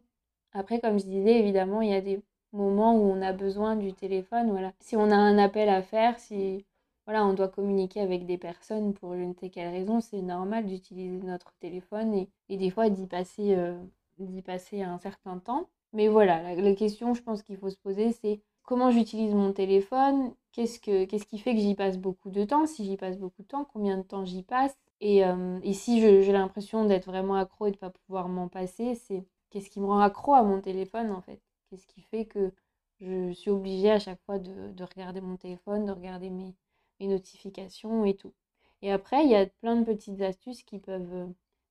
Après, 0.54 0.80
comme 0.80 0.98
je 0.98 1.04
disais, 1.06 1.38
évidemment, 1.38 1.80
il 1.80 1.90
y 1.90 1.94
a 1.94 2.00
des 2.00 2.22
moments 2.52 2.94
où 2.96 3.10
on 3.10 3.22
a 3.22 3.32
besoin 3.32 3.76
du 3.76 3.92
téléphone. 3.92 4.50
Voilà. 4.50 4.72
Si 4.80 4.96
on 4.96 5.10
a 5.10 5.16
un 5.16 5.38
appel 5.38 5.68
à 5.68 5.82
faire, 5.82 6.18
si 6.18 6.64
voilà, 7.06 7.26
on 7.26 7.34
doit 7.34 7.48
communiquer 7.48 8.00
avec 8.00 8.26
des 8.26 8.38
personnes 8.38 8.94
pour 8.94 9.14
je 9.16 9.22
ne 9.22 9.34
sais 9.34 9.50
quelle 9.50 9.72
raison, 9.72 10.00
c'est 10.00 10.22
normal 10.22 10.66
d'utiliser 10.66 11.18
notre 11.26 11.52
téléphone 11.54 12.26
et, 12.48 12.56
des 12.56 12.70
fois 12.70 12.90
d'y 12.90 13.06
passer, 13.06 13.54
euh, 13.56 13.76
passer 14.44 14.82
un 14.82 14.98
certain 14.98 15.38
temps. 15.38 15.68
Mais 15.92 16.08
voilà, 16.08 16.54
la, 16.54 16.74
question, 16.74 17.14
je 17.14 17.22
pense 17.22 17.42
qu'il 17.42 17.56
faut 17.56 17.70
se 17.70 17.76
poser, 17.76 18.12
c'est 18.12 18.40
comment 18.62 18.90
j'utilise 18.90 19.34
mon 19.34 19.52
téléphone, 19.52 20.32
qu'est-ce, 20.52 20.78
que, 20.78 21.04
qui 21.04 21.38
fait 21.38 21.54
que 21.54 21.60
j'y 21.60 21.74
passe 21.74 21.98
beaucoup 21.98 22.30
de 22.30 22.44
temps, 22.44 22.66
si 22.66 22.84
j'y 22.84 22.96
passe 22.96 23.18
beaucoup 23.18 23.42
de 23.42 23.48
temps, 23.48 23.64
combien 23.64 23.98
de 23.98 24.02
temps 24.02 24.24
j'y 24.24 24.42
passe. 24.42 24.76
Et, 25.00 25.24
euh, 25.24 25.58
et 25.62 25.72
si 25.74 26.00
j'ai 26.00 26.32
l'impression 26.32 26.84
d'être 26.84 27.06
vraiment 27.06 27.34
accro 27.34 27.66
et 27.66 27.72
de 27.72 27.76
ne 27.76 27.80
pas 27.80 27.90
pouvoir 27.90 28.28
m'en 28.28 28.48
passer, 28.48 28.94
c'est 28.94 29.26
qu'est-ce 29.50 29.68
qui 29.70 29.80
me 29.80 29.86
rend 29.86 30.00
accro 30.00 30.34
à 30.34 30.42
mon 30.44 30.60
téléphone 30.60 31.10
en 31.10 31.20
fait? 31.20 31.40
Qu'est-ce 31.68 31.86
qui 31.86 32.00
fait 32.02 32.26
que 32.26 32.52
je 33.00 33.32
suis 33.32 33.50
obligée 33.50 33.90
à 33.90 33.98
chaque 33.98 34.20
fois 34.24 34.38
de, 34.38 34.70
de 34.72 34.84
regarder 34.84 35.20
mon 35.20 35.36
téléphone, 35.36 35.84
de 35.86 35.90
regarder 35.90 36.30
mes, 36.30 36.54
notifications 37.06 38.04
et 38.04 38.14
tout. 38.14 38.32
Et 38.82 38.90
après, 38.90 39.24
il 39.24 39.30
y 39.30 39.36
a 39.36 39.46
plein 39.46 39.76
de 39.76 39.84
petites 39.84 40.20
astuces 40.20 40.62
qui 40.62 40.78
peuvent 40.78 41.14
euh, 41.14 41.26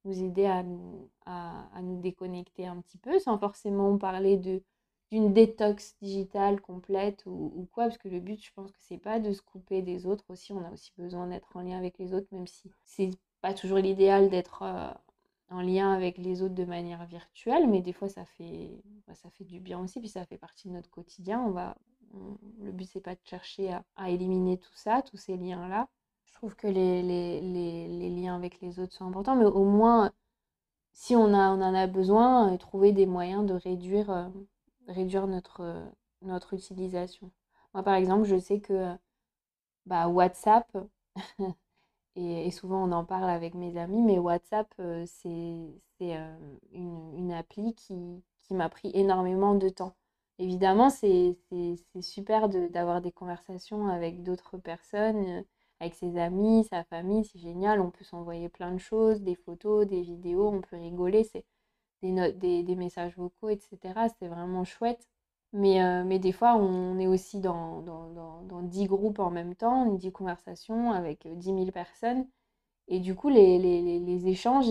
nous 0.05 0.23
aider 0.23 0.45
à 0.45 0.63
nous, 0.63 1.09
à, 1.25 1.81
nous 1.81 1.99
déconnecter 2.01 2.65
un 2.65 2.81
petit 2.81 2.97
peu 2.97 3.19
sans 3.19 3.37
forcément 3.37 3.97
parler 3.97 4.37
de 4.37 4.63
d'une 5.11 5.33
détox 5.33 5.97
digitale 6.01 6.61
complète 6.61 7.25
ou, 7.25 7.67
quoi, 7.73 7.87
parce 7.87 7.97
que 7.97 8.07
le 8.07 8.21
but, 8.21 8.41
je 8.41 8.53
pense 8.53 8.71
que 8.71 8.77
c'est 8.79 8.97
pas 8.97 9.19
de 9.19 9.33
se 9.33 9.41
couper 9.41 9.81
des 9.81 10.05
autres 10.05 10.23
aussi, 10.29 10.53
on 10.53 10.63
a 10.63 10.71
aussi 10.71 10.93
besoin 10.97 11.27
d'être 11.27 11.53
en 11.53 11.61
lien 11.63 11.77
avec 11.77 11.97
les 11.97 12.13
autres, 12.13 12.27
même 12.31 12.47
si 12.47 12.71
c'est 12.85 13.09
pas 13.41 13.53
toujours 13.53 13.79
l'idéal 13.79 14.29
d'être 14.29 14.61
euh, 14.61 14.89
en 15.49 15.61
lien 15.61 15.91
avec 15.91 16.17
les 16.17 16.41
autres 16.41 16.55
de 16.55 16.63
manière 16.63 17.05
virtuelle, 17.07 17.67
mais 17.69 17.81
des 17.81 17.91
fois 17.91 18.07
ça 18.07 18.23
fait, 18.23 18.71
bah, 19.05 19.13
ça 19.15 19.29
fait 19.31 19.43
du 19.43 19.59
bien 19.59 19.81
aussi, 19.81 19.99
puis 19.99 20.07
ça 20.07 20.25
fait 20.25 20.37
partie 20.37 20.69
de 20.69 20.73
notre 20.73 20.89
quotidien, 20.89 21.41
on 21.41 21.51
va, 21.51 21.75
le 22.59 22.71
but, 22.71 22.85
c'est 22.85 23.01
pas 23.01 23.15
de 23.15 23.19
chercher 23.23 23.73
à, 23.95 24.09
éliminer 24.09 24.57
tout 24.57 24.73
ça, 24.75 25.01
tous 25.01 25.17
ces 25.17 25.37
liens-là. 25.37 25.87
Je 26.25 26.33
trouve 26.33 26.55
que 26.55 26.67
les, 26.67 28.09
liens 28.09 28.35
avec 28.35 28.61
les 28.61 28.79
autres 28.79 28.93
sont 28.93 29.05
importants, 29.05 29.35
mais 29.35 29.45
au 29.45 29.65
moins, 29.65 30.11
si 30.93 31.15
on, 31.15 31.33
en 31.33 31.73
a 31.73 31.87
besoin, 31.87 32.53
euh, 32.53 32.57
trouver 32.57 32.91
des 32.91 33.05
moyens 33.05 33.45
de 33.45 33.53
réduire, 33.53 34.09
euh, 34.11 34.29
euh, 34.89 35.89
notre 36.21 36.53
utilisation. 36.53 37.31
Moi, 37.73 37.83
par 37.83 37.95
exemple, 37.95 38.25
je 38.25 38.37
sais 38.37 38.59
que 38.59 38.95
bah, 39.85 40.07
WhatsApp, 40.07 40.67
et, 42.15 42.51
souvent 42.51 42.87
on 42.87 42.91
en 42.91 43.05
parle 43.05 43.29
avec 43.29 43.53
mes 43.55 43.77
amis, 43.77 44.01
mais 44.01 44.19
WhatsApp, 44.19 44.73
c'est 45.05 45.79
une, 45.99 47.31
appli 47.33 47.73
qui 47.75 48.53
m'a 48.53 48.69
pris 48.69 48.91
énormément 48.93 49.55
de 49.55 49.69
temps 49.69 49.95
évidemment, 50.41 50.89
c'est 50.89 51.37
super 52.01 52.49
d'avoir 52.49 53.01
des 53.01 53.11
conversations 53.11 53.87
avec 53.87 54.23
d'autres 54.23 54.57
personnes, 54.57 55.25
euh, 55.27 55.41
avec 55.79 55.95
ses 55.95 56.17
amis, 56.17 56.65
sa 56.69 56.83
famille, 56.85 57.25
c'est 57.25 57.39
génial. 57.39 57.81
On 57.81 57.91
peut 57.91 58.03
s'envoyer 58.05 58.49
plein 58.49 58.71
de 58.71 58.79
choses, 58.79 59.21
des 59.21 59.35
photos, 59.35 59.87
des 59.87 60.01
vidéos, 60.01 60.47
on 60.49 60.61
peut 60.61 60.77
rigoler. 60.77 61.27
des, 62.01 62.33
des, 62.33 62.63
des, 62.63 62.75
messages 62.75 63.15
vocaux, 63.17 63.49
etc. 63.49 63.77
C'est 64.19 64.27
vraiment 64.27 64.63
chouette. 64.65 65.07
Mais, 65.53 65.83
euh, 65.83 66.03
mais 66.05 66.19
des 66.19 66.31
fois, 66.31 66.55
on 66.55 66.97
est 66.99 67.07
aussi 67.07 67.39
dans, 67.39 67.81
dans, 67.81 68.09
dans, 68.11 68.41
dans 68.43 68.61
10 68.63 68.85
groupes 68.87 69.19
en 69.19 69.29
même 69.31 69.55
temps, 69.55 69.85
10 69.87 70.11
conversations 70.11 70.91
avec 70.91 71.27
10 71.27 71.45
000 71.45 71.65
personnes. 71.71 72.27
Et 72.87 72.99
du 72.99 73.15
coup, 73.15 73.29
les, 73.29 74.27
échanges, 74.27 74.65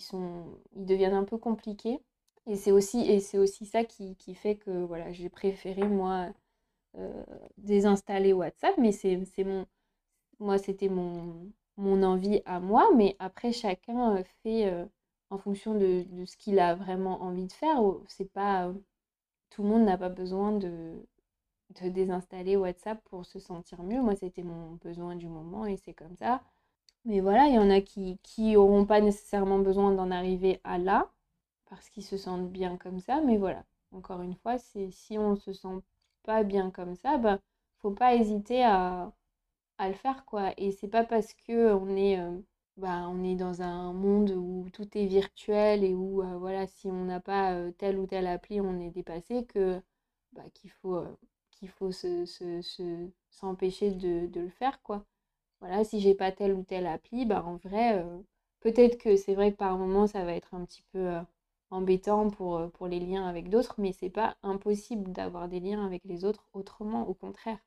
sont, 0.00 0.44
ils 0.74 0.84
deviennent 0.86 1.14
un 1.14 1.24
peu 1.24 1.38
compliqués. 1.38 2.00
Et 2.48 2.56
c'est 2.56 2.72
aussi, 2.72 3.20
aussi 3.34 3.66
ça 3.66 3.84
qui, 3.84 4.16
qui, 4.16 4.34
fait 4.34 4.56
que 4.56 4.70
voilà, 4.84 5.12
j'ai 5.12 5.28
préféré, 5.28 5.86
moi, 5.86 6.28
euh, 6.96 7.24
désinstaller 7.58 8.32
WhatsApp. 8.32 8.76
Mais 8.78 8.92
c'est 8.92 9.18
mon, 9.44 9.66
moi, 10.40 10.58
c'était 10.58 10.88
mon, 10.88 11.52
mon 11.76 12.02
envie 12.02 12.42
à 12.46 12.60
moi. 12.60 12.90
Mais 12.96 13.16
après, 13.20 13.52
chacun 13.52 14.16
euh, 14.18 14.24
fait 14.42 14.66
euh, 14.72 14.86
en 15.30 15.38
fonction 15.38 15.74
de, 15.74 16.04
de 16.08 16.24
ce 16.26 16.36
qu'il 16.38 16.58
a 16.60 16.74
vraiment 16.74 17.22
envie 17.22 17.46
de 17.46 17.52
faire. 17.52 17.80
C'est 18.08 18.32
pas, 18.32 18.72
tout 19.50 19.62
le 19.62 19.68
monde 19.68 19.84
n'a 19.84 19.98
pas 19.98 20.08
besoin 20.10 20.52
de, 20.52 20.94
de 21.82 21.88
désinstaller 21.88 22.56
WhatsApp 22.56 23.02
pour 23.04 23.26
se 23.26 23.38
sentir 23.38 23.82
mieux. 23.82 24.02
Moi, 24.02 24.16
c'était 24.16 24.42
mon 24.42 24.72
besoin 24.76 25.16
du 25.16 25.28
moment 25.28 25.66
et 25.66 25.76
c'est 25.76 25.94
comme 25.94 26.16
ça. 26.16 26.42
Mais 27.04 27.20
voilà, 27.20 27.46
il 27.48 27.54
y 27.54 27.58
en 27.58 27.70
a 27.70 27.80
qui 27.80 28.18
n'auront 28.52 28.86
pas 28.86 29.00
nécessairement 29.00 29.58
besoin 29.60 29.92
d'en 29.92 30.10
arriver 30.10 30.60
à 30.64 30.78
là, 30.78 31.10
parce 31.70 31.88
qu'ils 31.90 32.04
se 32.04 32.16
sentent 32.16 32.50
bien 32.50 32.76
comme 32.76 33.00
ça. 33.00 33.20
Mais 33.22 33.36
voilà, 33.38 33.64
encore 33.92 34.22
une 34.22 34.34
fois, 34.36 34.58
c'est 34.58 34.90
si 34.90 35.18
on 35.18 35.36
se 35.36 35.52
sent 35.52 35.82
pas 36.24 36.42
bien 36.44 36.70
comme 36.70 36.94
ça, 36.96 37.18
bah, 37.18 37.40
faut 37.78 37.90
pas 37.92 38.14
hésiter 38.14 38.64
à, 38.64 39.12
à 39.78 39.88
le 39.88 39.94
faire, 39.94 40.24
quoi. 40.26 40.52
Et 40.58 40.72
c'est 40.72 40.88
pas 40.88 41.04
parce 41.04 41.34
que 41.34 41.72
on 41.74 41.96
est, 41.96 42.20
euh, 42.20 42.38
bah, 42.76 43.06
on 43.08 43.24
est 43.24 43.36
dans 43.36 43.62
un 43.62 43.92
monde 43.92 44.30
où 44.32 44.68
tout 44.72 44.88
est 44.98 45.06
virtuel 45.06 45.84
et 45.84 45.94
où, 45.94 46.22
euh, 46.22 46.38
voilà, 46.38 46.66
si 46.66 46.88
on 46.88 47.04
n'a 47.06 47.20
pas 47.20 47.54
euh, 47.54 47.72
telle 47.72 47.98
ou 47.98 48.06
telle 48.06 48.26
appli, 48.26 48.60
on 48.60 48.80
est 48.80 48.90
dépassé, 48.90 49.44
que 49.46 49.80
bah, 50.32 50.44
qu'il 50.54 50.70
faut, 50.70 51.04
qu'il 51.52 51.68
faut 51.70 51.92
se, 51.92 52.24
se, 52.26 52.62
se, 52.62 53.08
s'empêcher 53.30 53.90
de, 53.92 54.26
de 54.26 54.40
le 54.42 54.50
faire, 54.50 54.82
quoi 54.82 55.04
voilà, 55.60 55.84
si 55.84 56.00
j'ai 56.00 56.14
pas 56.14 56.32
telle 56.32 56.52
ou 56.54 56.62
telle 56.64 56.86
appli, 56.86 57.26
bah 57.26 57.44
en 57.44 57.56
vrai, 57.56 57.98
euh, 57.98 58.18
peut-être 58.60 58.98
que 58.98 59.16
c'est 59.16 59.34
vrai 59.34 59.52
que 59.52 59.56
par 59.56 59.76
moment 59.78 60.06
ça 60.06 60.24
va 60.24 60.34
être 60.34 60.54
un 60.54 60.64
petit 60.64 60.82
peu 60.92 60.98
euh, 61.00 61.20
embêtant 61.70 62.30
pour, 62.30 62.56
euh, 62.56 62.68
pour 62.68 62.88
les 62.88 63.00
liens 63.00 63.26
avec 63.26 63.50
d'autres, 63.50 63.74
mais 63.78 63.92
c'est 63.92 64.10
pas 64.10 64.36
impossible 64.42 65.12
d'avoir 65.12 65.48
des 65.48 65.60
liens 65.60 65.84
avec 65.84 66.04
les 66.04 66.24
autres 66.24 66.44
autrement, 66.54 67.08
au 67.08 67.14
contraire. 67.14 67.58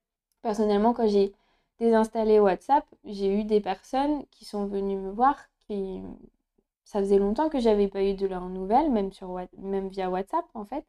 Personnellement, 0.41 0.93
quand 0.93 1.07
j'ai 1.07 1.33
désinstallé 1.79 2.39
WhatsApp, 2.39 2.85
j'ai 3.05 3.33
eu 3.39 3.43
des 3.43 3.61
personnes 3.61 4.25
qui 4.31 4.45
sont 4.45 4.65
venues 4.67 4.97
me 4.97 5.11
voir, 5.11 5.37
qui 5.67 6.01
ça 6.83 6.99
faisait 6.99 7.19
longtemps 7.19 7.49
que 7.49 7.59
j'avais 7.59 7.87
pas 7.87 8.03
eu 8.03 8.13
de 8.15 8.27
leurs 8.27 8.49
nouvelles, 8.49 8.91
même, 8.91 9.13
sur, 9.13 9.39
même 9.57 9.87
via 9.89 10.09
WhatsApp 10.09 10.45
en 10.53 10.65
fait, 10.65 10.85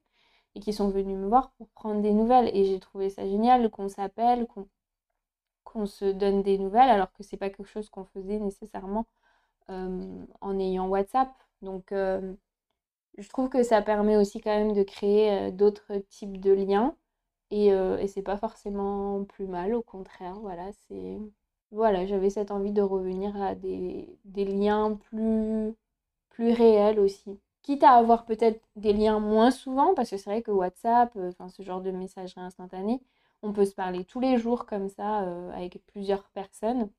et 0.55 0.61
qui 0.61 0.73
sont 0.73 0.89
venues 0.91 1.17
me 1.17 1.29
voir 1.29 1.53
pour 1.53 1.69
prendre 1.71 2.03
des 2.03 2.13
nouvelles. 2.13 2.51
Et 2.55 2.65
j'ai 2.65 2.81
trouvé 2.81 3.11
ça 3.11 3.27
génial 3.27 3.71
qu'on 3.71 3.89
s'appelle, 3.89 4.47
qu'on 4.47 4.69
qu'on 5.65 5.87
se 5.87 6.05
donne 6.05 6.43
des 6.43 6.59
nouvelles, 6.59 6.91
alors 6.91 7.13
que 7.13 7.23
c'est 7.23 7.37
pas 7.37 7.51
quelque 7.51 7.65
chose 7.65 7.89
qu'on 7.91 8.05
faisait 8.05 8.39
nécessairement 8.39 9.07
euh, 9.71 10.25
en 10.41 10.59
ayant 10.59 10.89
WhatsApp. 10.89 11.31
Donc, 11.63 11.93
euh, 11.93 12.35
je 13.19 13.29
trouve 13.29 13.49
que 13.49 13.63
ça 13.63 13.83
permet 13.83 14.17
aussi 14.17 14.41
quand 14.41 14.51
même 14.57 14.73
de 14.75 14.83
créer 14.83 15.51
d'autres 15.53 15.99
types 16.09 16.41
de 16.41 16.53
liens. 16.53 16.97
Et, 17.51 17.69
et 17.69 18.09
c'est 18.09 18.23
pas 18.23 18.37
forcément 18.39 19.25
plus 19.25 19.47
mal, 19.47 19.75
au 19.75 19.83
contraire. 19.83 20.39
Voilà, 20.41 20.71
c'est. 20.89 21.19
Voilà, 21.73 22.07
j'avais 22.07 22.31
cette 22.31 22.51
envie 22.51 22.73
de 22.73 22.83
revenir 22.83 23.37
à 23.43 23.55
des, 23.55 24.09
des 24.25 24.45
liens 24.45 24.95
plus, 24.97 25.75
plus 26.31 26.53
réels 26.53 26.99
aussi 27.01 27.39
quitte 27.63 27.85
à 27.85 27.93
avoir 27.93 28.25
peut-être 28.27 28.61
des 28.77 28.93
liens 28.93 29.21
moins 29.21 29.51
souvent, 29.53 29.95
parce 29.95 30.11
que 30.11 30.17
c'est 30.17 30.31
vrai 30.31 30.43
que 30.43 30.51
WhatsApp, 30.51 31.17
enfin 31.17 31.49
ce 31.49 31.63
genre 31.63 31.81
de 31.81 31.93
messagerie 31.93 32.41
instantanée, 32.41 33.01
on 33.43 33.53
peut 33.53 33.65
se 33.67 33.75
parler 33.75 34.05
tous 34.05 34.19
les 34.21 34.37
jours 34.39 34.67
comme 34.67 34.89
ça 34.89 35.19
avec 35.55 35.81
plusieurs 35.87 36.29
personnes. 36.31 36.91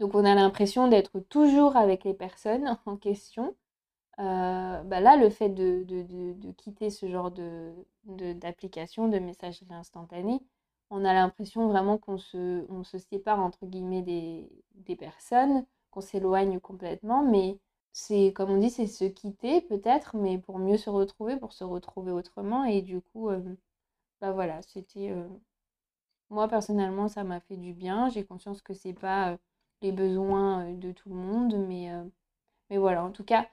Donc 0.00 0.14
on 0.14 0.24
a 0.24 0.34
l'impression 0.34 0.88
d'être 0.88 1.20
toujours 1.20 1.76
avec 1.76 2.04
les 2.04 2.14
personnes 2.14 2.78
en 2.86 2.96
question. 2.96 3.54
Euh, 4.20 4.82
bah 4.82 5.00
là, 5.00 5.16
le 5.16 5.30
fait 5.30 5.48
de, 5.50 5.84
quitter 6.56 6.90
ce 6.90 7.06
genre 7.08 7.30
d'application, 8.04 9.08
de, 9.08 9.18
messagerie 9.18 9.66
instantanée, 9.72 10.40
on 10.90 11.04
a 11.04 11.12
l'impression 11.14 11.68
vraiment 11.68 11.98
qu'on 11.98 12.18
se, 12.18 12.66
on 12.70 12.82
se 12.82 12.98
sépare 12.98 13.38
entre 13.38 13.66
guillemets 13.66 14.02
des, 14.02 14.50
des 14.74 14.96
personnes, 14.96 15.64
qu'on 15.90 16.00
s'éloigne 16.00 16.58
complètement, 16.60 17.22
mais 17.24 17.58
c'est 17.92 18.32
comme 18.34 18.50
on 18.50 18.58
dit, 18.58 18.70
c'est 18.70 18.86
se 18.86 19.04
quitter 19.04 19.60
peut-être, 19.62 20.16
mais 20.16 20.38
pour 20.38 20.58
mieux 20.58 20.76
se 20.78 20.90
retrouver, 20.90 21.36
pour 21.36 21.52
se 21.52 21.64
retrouver 21.64 22.12
autrement. 22.12 22.64
Et 22.64 22.82
du 22.82 23.00
coup, 23.00 23.28
euh, 23.30 23.40
bah 24.20 24.32
voilà, 24.32 24.62
c'était 24.62 25.14
moi, 26.30 26.48
personnellement, 26.48 27.08
ça 27.08 27.24
m'a 27.24 27.40
fait 27.40 27.56
du 27.56 27.72
bien. 27.72 28.08
J'ai 28.08 28.24
conscience 28.24 28.62
que 28.62 28.74
c'est 28.74 28.92
pas 28.94 29.38
les 29.82 29.92
besoins 29.92 30.72
de 30.72 30.92
tout 30.92 31.08
le 31.08 31.14
monde, 31.14 31.56
mais, 31.68 31.90
mais 32.70 32.78
voilà, 32.78 33.04
en 33.04 33.10
tout 33.12 33.24
cas, 33.24 33.48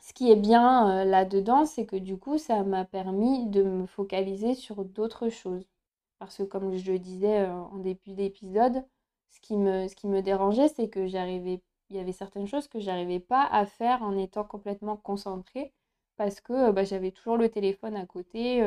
ce 0.00 0.12
qui 0.12 0.30
est 0.30 0.36
bien 0.36 1.04
là-dedans, 1.04 1.66
c'est 1.66 1.86
que 1.86 1.96
du 1.96 2.18
coup, 2.18 2.38
ça 2.38 2.62
m'a 2.64 2.84
permis 2.84 3.46
de 3.46 3.62
me 3.62 3.86
focaliser 3.86 4.54
sur 4.54 4.84
d'autres 4.84 5.28
choses. 5.28 5.66
Parce 6.18 6.38
que 6.38 6.42
comme 6.44 6.76
je 6.76 6.92
le 6.92 6.98
disais 6.98 7.46
en 7.46 7.78
début 7.78 8.12
d'épisode, 8.12 8.84
ce 9.30 9.40
qui 9.40 9.56
me, 9.56 10.20
dérangeait, 10.20 10.68
c'est 10.68 10.88
que 10.88 11.06
j'arrivais, 11.06 11.62
il 11.90 11.96
y 11.96 12.00
avait 12.00 12.12
certaines 12.12 12.46
choses 12.46 12.68
que 12.68 12.80
j'arrivais 12.80 13.20
pas 13.20 13.44
à 13.44 13.66
faire 13.66 14.02
en 14.02 14.16
étant 14.16 14.44
complètement 14.44 14.96
concentrée 14.96 15.72
parce 16.16 16.40
que 16.40 16.72
bah, 16.72 16.84
j'avais 16.84 17.12
toujours 17.12 17.36
le 17.36 17.48
téléphone 17.48 17.96
à 17.96 18.06
côté, 18.06 18.62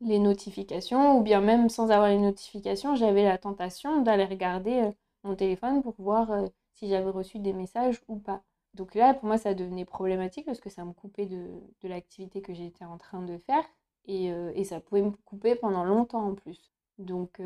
les 0.00 0.18
notifications, 0.18 1.18
ou 1.18 1.22
bien 1.22 1.40
même 1.40 1.68
sans 1.68 1.90
avoir 1.90 2.08
les 2.08 2.18
notifications, 2.18 2.94
j'avais 2.96 3.24
la 3.24 3.38
tentation 3.38 4.02
d'aller 4.02 4.24
regarder 4.24 4.82
euh, 4.82 4.92
mon 5.24 5.34
téléphone 5.36 5.82
pour 5.82 5.94
voir 5.98 6.30
euh, 6.32 6.46
si 6.74 6.88
j'avais 6.88 7.10
reçu 7.10 7.38
des 7.38 7.52
messages 7.52 8.00
ou 8.08 8.18
pas. 8.18 8.42
Donc 8.76 8.94
là, 8.94 9.14
pour 9.14 9.26
moi, 9.26 9.38
ça 9.38 9.54
devenait 9.54 9.84
problématique 9.84 10.46
parce 10.46 10.60
que 10.60 10.70
ça 10.70 10.84
me 10.84 10.92
coupait 10.92 11.26
de, 11.26 11.60
l'activité 11.82 12.42
que 12.42 12.54
j'étais 12.54 12.84
en 12.84 12.98
train 12.98 13.22
de 13.22 13.38
faire 13.38 13.64
et, 14.06 14.32
euh, 14.32 14.52
et, 14.54 14.64
ça 14.64 14.80
pouvait 14.80 15.02
me 15.02 15.10
couper 15.24 15.56
pendant 15.56 15.84
longtemps 15.84 16.26
en 16.26 16.34
plus. 16.34 16.70
Donc 16.98 17.40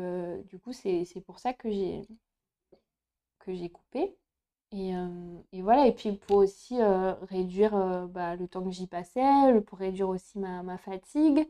du 0.45 0.59
coup, 0.59 0.73
c'est 0.73 1.05
pour 1.25 1.39
ça 1.39 1.53
que 1.53 1.69
j'ai 1.71 3.69
coupé. 3.69 4.15
Et, 4.71 4.93
et, 5.51 5.61
voilà, 5.61 5.87
et 5.87 5.93
puis 5.93 6.13
pour 6.13 6.37
aussi 6.37 6.77
réduire 7.29 8.07
bah, 8.09 8.35
le 8.35 8.47
temps 8.47 8.63
que 8.63 8.71
j'y 8.71 8.87
passais, 8.87 9.21
pour 9.67 9.79
réduire 9.79 10.09
aussi 10.09 10.39
ma, 10.39 10.63
ma 10.63 10.77
fatigue, 10.77 11.47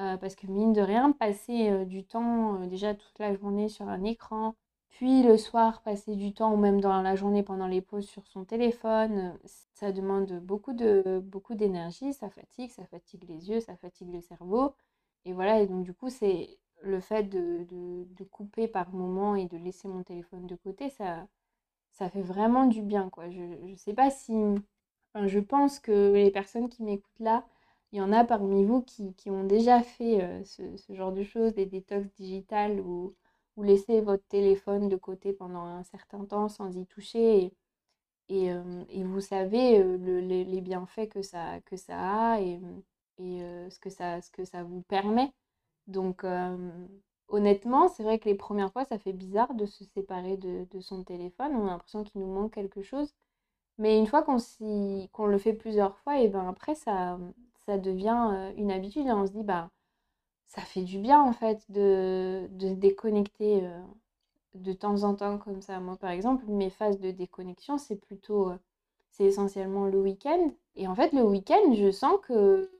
euh, 0.00 0.16
parce 0.16 0.34
que 0.34 0.46
mine 0.46 0.72
de 0.72 0.80
rien, 0.80 1.12
passer 1.12 1.68
euh, 1.68 1.84
du 1.84 2.04
temps 2.04 2.62
euh, 2.62 2.66
déjà 2.66 2.94
toute 2.94 3.18
la 3.18 3.34
journée 3.34 3.68
sur 3.68 3.86
un 3.86 4.02
écran, 4.04 4.54
puis 4.90 5.22
le 5.22 5.36
soir 5.38 5.82
passer 5.82 6.16
du 6.16 6.32
temps 6.34 6.52
ou 6.54 6.56
même 6.56 6.80
dans 6.80 7.02
la 7.02 7.16
journée 7.16 7.42
pendant 7.42 7.66
les 7.66 7.80
pauses 7.80 8.06
sur 8.08 8.26
son 8.26 8.44
téléphone, 8.44 9.38
ça 9.74 9.92
demande 9.92 10.40
beaucoup 10.40 10.72
de 10.72 11.20
beaucoup 11.24 11.54
d'énergie, 11.54 12.12
ça 12.12 12.28
fatigue, 12.30 12.70
ça 12.70 12.84
fatigue 12.86 13.24
les 13.28 13.50
yeux, 13.50 13.60
ça 13.60 13.76
fatigue 13.76 14.12
le 14.12 14.20
cerveau. 14.20 14.74
Et 15.24 15.32
voilà, 15.32 15.60
et 15.60 15.66
donc 15.66 15.84
du 15.84 15.94
coup, 15.94 16.10
c'est 16.10 16.58
le 16.82 17.00
fait 17.00 17.24
de, 17.24 17.66
de, 17.70 18.24
couper 18.24 18.68
par 18.68 18.92
moment 18.92 19.34
et 19.36 19.46
de 19.46 19.56
laisser 19.58 19.88
mon 19.88 20.02
téléphone 20.02 20.46
de 20.46 20.56
côté, 20.56 20.88
ça, 20.90 21.26
ça 21.92 22.08
fait 22.10 22.22
vraiment 22.22 22.66
du 22.66 22.82
bien, 22.82 23.10
quoi. 23.10 23.30
Je 23.30 23.40
ne 23.40 23.76
sais 23.76 23.94
pas 23.94 24.10
si... 24.10 24.32
je 25.14 25.38
pense 25.40 25.78
que 25.80 26.12
les 26.14 26.30
personnes 26.30 26.68
qui 26.68 26.82
m'écoutent 26.82 27.20
là, 27.20 27.46
il 27.92 27.98
y 27.98 28.02
en 28.02 28.12
a 28.12 28.24
parmi 28.24 28.64
vous 28.64 28.82
qui, 28.82 29.30
ont 29.30 29.44
déjà 29.44 29.82
fait 29.82 30.22
euh, 30.22 30.44
ce, 30.44 30.94
genre 30.94 31.12
de 31.12 31.22
choses, 31.24 31.54
des 31.54 31.66
détox 31.66 32.08
digitales 32.16 32.80
ou, 32.80 33.14
ou 33.60 33.62
laisser 33.62 34.00
votre 34.00 34.26
téléphone 34.28 34.88
de 34.88 34.96
côté 34.96 35.32
pendant 35.34 35.64
un 35.64 35.82
certain 35.84 36.24
temps 36.24 36.48
sans 36.48 36.76
y 36.76 36.86
toucher. 36.86 37.52
Et, 38.28 38.52
euh, 38.52 38.84
vous 39.04 39.20
savez 39.20 39.80
euh, 39.80 39.96
les, 40.20 40.60
bienfaits 40.62 41.08
que 41.10 41.22
ça, 41.22 41.60
que 41.66 41.76
ça 41.76 42.32
a 42.32 42.40
et, 42.40 42.60
et 43.18 43.40
ce, 43.70 43.78
que 43.80 43.90
ça, 43.90 44.22
ce 44.22 44.30
que 44.30 44.44
ça 44.44 44.62
vous 44.64 44.82
permet. 44.82 45.32
Donc 45.88 46.24
honnêtement, 47.28 47.88
c'est 47.88 48.02
vrai 48.02 48.18
que 48.18 48.28
les 48.28 48.34
premières 48.34 48.72
fois, 48.72 48.84
ça 48.84 48.98
fait 48.98 49.12
bizarre 49.12 49.54
de 49.54 49.66
se 49.66 49.84
séparer 49.84 50.36
de, 50.36 50.80
son 50.80 51.04
téléphone. 51.04 51.54
On 51.54 51.66
a 51.66 51.70
l'impression 51.70 52.04
qu'il 52.04 52.20
nous 52.20 52.32
manque 52.32 52.54
quelque 52.54 52.82
chose. 52.82 53.14
Mais 53.78 53.98
une 53.98 54.06
fois 54.06 54.22
qu'on 54.22 54.38
qu'on 55.12 55.26
le 55.26 55.38
fait 55.38 55.54
plusieurs 55.54 55.96
fois, 55.98 56.20
et 56.20 56.28
ben 56.28 56.48
après, 56.48 56.74
ça, 56.74 57.18
ça 57.66 57.78
devient 57.78 58.52
une 58.56 58.70
habitude 58.72 59.06
et 59.06 59.12
on 59.12 59.26
se 59.26 59.32
dit, 59.32 59.44
bah, 59.44 59.70
ça 60.50 60.62
fait 60.62 60.82
du 60.82 60.98
bien 60.98 61.22
en 61.22 61.32
fait 61.32 61.64
de, 61.70 62.48
de 62.52 62.74
déconnecter 62.74 63.62
de 64.54 64.72
temps 64.72 65.04
en 65.04 65.14
temps 65.14 65.38
comme 65.38 65.62
ça. 65.62 65.80
Moi, 65.80 65.96
par 65.96 66.10
exemple, 66.10 66.44
mes 66.48 66.70
phases 66.70 66.98
de 67.00 67.10
déconnexion, 67.10 67.78
c'est 67.78 67.96
plutôt, 67.96 68.52
c'est 69.10 69.24
essentiellement 69.24 69.86
le 69.86 70.00
week-end. 70.00 70.50
Et 70.76 70.88
en 70.88 70.94
fait, 70.94 71.12
le 71.12 71.22
week-end, 71.22 71.74
je 71.74 71.90
sens 71.90 72.14
que 72.22 72.70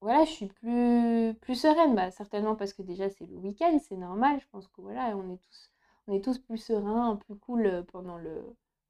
voilà, 0.00 0.24
je 0.24 0.30
suis 0.30 0.46
plus, 0.46 1.34
plus 1.40 1.54
sereine. 1.54 1.94
Bah, 1.94 2.10
certainement 2.10 2.56
parce 2.56 2.74
que 2.74 2.82
déjà, 2.82 3.08
c'est 3.08 3.26
le 3.26 3.36
week-end, 3.38 3.78
c'est 3.88 3.96
normal. 3.96 4.38
Je 4.40 4.46
pense 4.52 4.68
que 4.68 4.82
voilà, 4.82 5.16
on 5.16 6.12
est 6.12 6.20
tous, 6.20 6.38
plus 6.38 6.58
sereins, 6.58 7.16
plus 7.16 7.36
cool 7.36 7.84
pendant 7.90 8.18
le, 8.18 8.44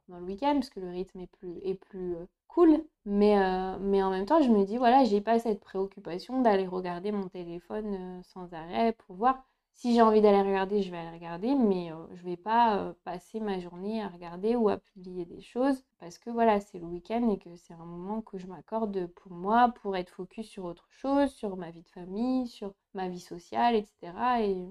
pendant 0.06 0.18
le 0.20 0.26
week-end, 0.26 0.54
parce 0.54 0.70
que 0.70 0.80
le 0.80 0.90
rythme 0.90 1.20
est 1.20 1.76
plus 1.76 2.16
cool. 2.54 2.84
Mais, 3.06 3.36
mais 3.80 4.02
en 4.02 4.10
même 4.10 4.26
temps, 4.26 4.42
je 4.42 4.48
me 4.48 4.64
dis, 4.64 4.78
voilà, 4.78 5.04
j'ai 5.04 5.20
pas 5.20 5.38
cette 5.38 5.60
préoccupation 5.60 6.40
d'aller 6.42 6.66
regarder 6.66 7.12
mon 7.12 7.28
téléphone 7.28 8.22
sans 8.24 8.52
arrêt 8.54 8.92
pour 8.92 9.16
voir. 9.16 9.44
Si 9.74 9.92
j'ai 9.92 10.02
envie 10.02 10.20
d'aller 10.22 10.40
regarder, 10.40 10.82
je 10.82 10.90
vais 10.90 10.98
aller 10.98 11.16
regarder, 11.16 11.54
mais 11.54 11.90
je 12.14 12.22
vais 12.22 12.36
pas 12.36 12.94
passer 13.04 13.40
ma 13.40 13.58
journée 13.58 14.02
à 14.02 14.08
regarder 14.08 14.54
ou 14.54 14.68
à 14.68 14.78
publier 14.78 15.24
des 15.24 15.42
choses 15.42 15.84
parce 15.98 16.16
que 16.18 16.30
voilà, 16.30 16.60
c'est 16.60 16.78
le 16.78 16.86
week-end 16.86 17.28
et 17.28 17.38
que 17.38 17.56
c'est 17.56 17.74
un 17.74 17.84
moment 17.84 18.22
que 18.22 18.38
je 18.38 18.46
m'accorde 18.46 19.06
pour 19.08 19.32
moi, 19.32 19.74
pour 19.82 19.96
être 19.96 20.10
focus 20.10 20.48
sur 20.48 20.64
autre 20.64 20.86
chose, 20.90 21.30
sur 21.30 21.56
ma 21.56 21.70
vie 21.72 21.82
de 21.82 21.88
famille, 21.88 22.46
sur 22.46 22.72
ma 22.94 23.08
vie 23.08 23.20
sociale, 23.20 23.74
etc. 23.74 24.12
Et 24.42 24.64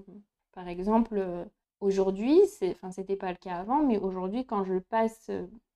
par 0.52 0.68
exemple, 0.68 1.22
aujourd'hui, 1.80 2.40
enfin, 2.62 2.90
c'était 2.90 3.16
pas 3.16 3.30
le 3.30 3.36
cas 3.36 3.56
avant, 3.56 3.82
mais 3.82 3.98
aujourd'hui, 3.98 4.46
quand 4.46 4.64
je 4.64 4.78
passe 4.78 5.30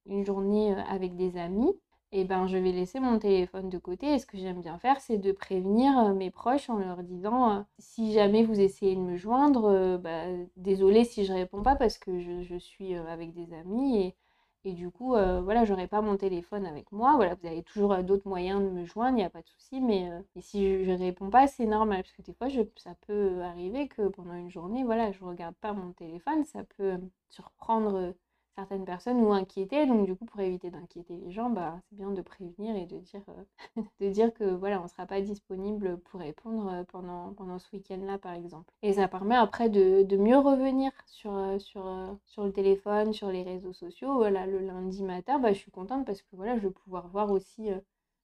une 0.06 0.24
journée 0.24 0.74
avec 0.88 1.16
des 1.16 1.36
amis, 1.36 1.76
et 2.10 2.22
eh 2.22 2.24
ben, 2.24 2.46
je 2.46 2.56
vais 2.56 2.72
laisser 2.72 3.00
mon 3.00 3.18
téléphone 3.18 3.68
de 3.68 3.76
côté. 3.76 4.14
Et 4.14 4.18
ce 4.18 4.24
que 4.24 4.38
j'aime 4.38 4.62
bien 4.62 4.78
faire, 4.78 4.98
c'est 5.00 5.18
de 5.18 5.30
prévenir 5.30 6.14
mes 6.14 6.30
proches 6.30 6.70
en 6.70 6.78
leur 6.78 7.02
disant 7.02 7.66
si 7.78 8.12
jamais 8.14 8.44
vous 8.44 8.58
essayez 8.60 8.96
de 8.96 9.00
me 9.00 9.16
joindre, 9.18 9.98
bah, 9.98 10.24
désolé 10.56 11.04
si 11.04 11.26
je 11.26 11.34
réponds 11.34 11.62
pas 11.62 11.76
parce 11.76 11.98
que 11.98 12.18
je, 12.20 12.58
suis 12.58 12.94
avec 12.94 13.34
des 13.34 13.52
amis 13.52 13.98
et, 13.98 14.16
et 14.64 14.72
du 14.72 14.90
coup, 14.90 15.10
voilà, 15.10 15.66
j'aurai 15.66 15.86
pas 15.86 16.00
mon 16.00 16.16
téléphone 16.16 16.64
avec 16.64 16.92
moi. 16.92 17.14
Voilà, 17.16 17.34
vous 17.34 17.46
avez 17.46 17.62
toujours 17.62 17.96
d'autres 18.02 18.26
moyens 18.26 18.62
de 18.62 18.70
me 18.70 18.86
joindre, 18.86 19.18
il 19.18 19.20
n'y 19.20 19.24
a 19.24 19.30
pas 19.30 19.42
de 19.42 19.48
souci. 19.48 19.80
Mais 19.82 20.10
si 20.40 20.84
je, 20.84 20.90
ne 20.90 20.98
réponds 20.98 21.28
pas, 21.28 21.46
c'est 21.46 21.66
normal 21.66 22.02
parce 22.02 22.12
que 22.12 22.22
des 22.22 22.32
fois, 22.32 22.48
ça 22.76 22.94
peut 23.06 23.42
arriver 23.42 23.86
que 23.86 24.08
pendant 24.08 24.34
une 24.34 24.50
journée, 24.50 24.82
voilà, 24.82 25.12
je 25.12 25.22
regarde 25.22 25.54
pas 25.56 25.74
mon 25.74 25.92
téléphone. 25.92 26.44
Ça 26.46 26.64
peut 26.64 26.98
surprendre 27.28 28.14
certaines 28.58 28.84
personnes 28.84 29.20
ou 29.20 29.32
inquiéter. 29.32 29.86
Donc 29.86 30.04
du 30.04 30.16
coup, 30.16 30.24
pour 30.24 30.40
éviter 30.40 30.70
d'inquiéter 30.70 31.16
les 31.16 31.30
gens, 31.30 31.48
bah, 31.48 31.80
c'est 31.88 31.96
bien 31.96 32.10
de 32.10 32.22
prévenir 32.22 32.74
et 32.76 32.86
de 32.86 32.98
dire, 32.98 33.22
euh, 33.28 33.82
de 34.00 34.08
dire 34.10 34.34
que 34.34 34.44
voilà, 34.44 34.80
on 34.80 34.84
ne 34.84 34.88
sera 34.88 35.06
pas 35.06 35.20
disponible 35.20 35.98
pour 35.98 36.20
répondre 36.20 36.68
euh, 36.72 36.84
pendant, 36.84 37.32
pendant 37.34 37.58
ce 37.60 37.68
week-end-là, 37.72 38.18
par 38.18 38.32
exemple. 38.34 38.72
Et 38.82 38.94
ça 38.94 39.06
permet 39.06 39.36
après 39.36 39.68
de, 39.68 40.16
mieux 40.16 40.38
revenir 40.38 40.90
sur, 41.06 41.32
euh, 41.36 41.58
sur, 41.60 42.18
sur 42.26 42.44
le 42.44 42.52
téléphone, 42.52 43.12
sur 43.12 43.30
les 43.30 43.44
réseaux 43.44 43.72
sociaux. 43.72 44.16
Voilà, 44.16 44.46
le 44.46 44.58
lundi 44.58 45.04
matin, 45.04 45.38
bah, 45.38 45.52
je 45.52 45.58
suis 45.58 45.70
contente 45.70 46.04
parce 46.04 46.22
que 46.22 46.28
voilà, 46.32 46.56
je 46.56 46.66
vais 46.66 46.74
pouvoir 46.74 47.06
voir 47.08 47.30
aussi 47.30 47.68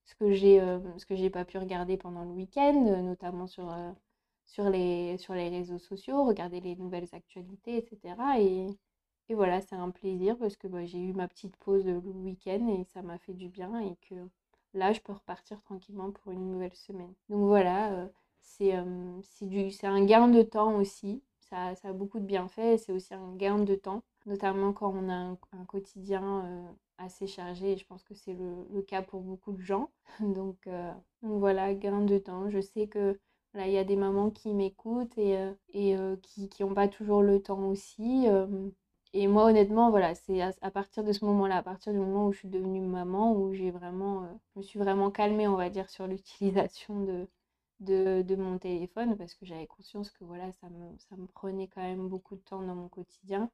ce 0.05 0.15
que 0.17 0.33
j'ai 0.33 0.61
ce 0.99 1.07
que 1.07 1.15
j'ai 1.15 1.31
pas 1.31 1.45
pu 1.45 1.59
regarder 1.59 1.97
pendant 1.97 2.25
le 2.25 2.31
week-end, 2.33 2.75
notamment 3.03 3.47
sur 3.47 3.73
sur 4.47 4.69
les, 4.71 5.17
sur 5.19 5.35
les 5.35 5.49
réseaux 5.49 5.79
sociaux, 5.79 6.25
regarder 6.25 6.61
les 6.61 6.77
nouvelles 6.77 7.09
actualités, 7.13 7.79
etc. 7.79 8.15
Et, 8.41 8.67
et 9.29 9.35
voilà, 9.35 9.61
c'est 9.61 9.75
un 9.75 9.91
plaisir 9.91 10.37
parce 10.39 10.57
que 10.57 10.69
bah, 10.69 10.85
j'ai 10.85 10.99
eu 10.99 11.13
ma 11.15 11.29
petite 11.29 11.57
pause 11.57 11.87
le 11.87 11.97
week-end 11.99 12.69
et 12.69 12.85
ça 12.85 13.03
m'a 13.03 13.19
fait 13.19 13.33
du 13.33 13.49
bien 13.49 13.79
et 13.81 13.97
que 14.09 14.15
là, 14.75 14.93
je 14.93 15.01
peux 15.01 15.13
repartir 15.13 15.63
tranquillement 15.63 16.11
pour 16.11 16.33
une 16.33 16.51
nouvelle 16.51 16.75
semaine. 16.75 17.15
Donc 17.31 17.47
voilà, 17.47 18.11
c'est 18.43 18.73
un 18.73 20.05
gain 20.05 20.29
de 20.29 20.43
temps 20.43 20.77
aussi. 20.77 21.23
Ça, 21.41 21.73
a 21.85 21.93
beaucoup 21.93 22.19
de 22.19 22.25
bienfaits 22.25 22.79
c'est 22.79 22.93
aussi 22.93 23.15
un 23.15 23.35
gain 23.37 23.59
de 23.59 23.75
temps, 23.75 24.03
notamment 24.27 24.73
quand 24.73 24.93
on 24.95 25.09
a 25.09 25.15
un, 25.15 25.65
quotidien 25.67 26.67
assez 26.99 27.27
chargé 27.27 27.73
et 27.73 27.77
je 27.77 27.87
pense 27.87 28.03
que 28.03 28.15
c'est 28.15 28.35
le, 28.35 28.83
cas 28.83 29.03
pour 29.03 29.21
beaucoup 29.23 29.53
de 29.53 29.63
gens. 29.63 29.91
donc, 30.21 30.69
voilà, 31.23 31.73
gain 31.75 32.03
de 32.03 32.19
temps. 32.19 32.51
Je 32.51 32.61
sais 32.61 32.89
que 32.89 33.19
il 33.55 33.71
y 33.71 33.79
a 33.79 33.85
des 33.85 33.97
mamans 33.97 34.31
qui 34.31 34.53
m'écoutent 34.53 35.17
et, 35.17 35.39
et 35.73 35.97
qui 36.23 36.51
n'ont 36.61 36.75
pas 36.75 36.89
toujours 36.89 37.23
le 37.23 37.41
temps 37.41 37.69
aussi. 37.69 38.27
Et 39.15 39.29
moi, 39.29 39.45
honnêtement, 39.47 39.91
voilà, 39.91 40.15
c'est 40.15 40.43
à, 40.43 40.71
partir 40.71 41.05
de 41.05 41.13
ce 41.13 41.25
moment-là, 41.25 41.59
à 41.59 41.63
partir 41.63 41.93
du 41.93 41.99
moment 42.01 42.27
où 42.27 42.33
je 42.33 42.39
suis 42.41 42.49
devenue 42.49 42.81
maman, 42.81 43.33
où 43.33 43.55
j'ai 43.55 43.71
vraiment, 43.71 44.25
euh, 44.25 44.27
je 44.55 44.59
me 44.59 44.63
suis 44.63 44.79
vraiment 44.79 45.11
calmée, 45.11 45.49
on 45.49 45.57
va 45.57 45.71
dire, 45.71 45.89
sur 45.89 46.07
l'utilisation 46.07 47.01
de, 47.05 47.27
de, 47.81 48.37
mon 48.37 48.59
téléphone, 48.59 49.17
parce 49.17 49.35
que 49.35 49.47
j'avais 49.47 49.67
conscience 49.67 50.11
que 50.11 50.25
voilà, 50.25 50.53
ça 50.53 50.69
me, 50.69 50.99
ça 50.99 51.17
me 51.17 51.27
prenait 51.27 51.69
quand 51.69 51.81
même 51.83 52.09
beaucoup 52.09 52.35
de 52.37 52.41
temps 52.43 52.61
dans 52.63 52.75
mon 52.75 52.89
quotidien 52.89 53.51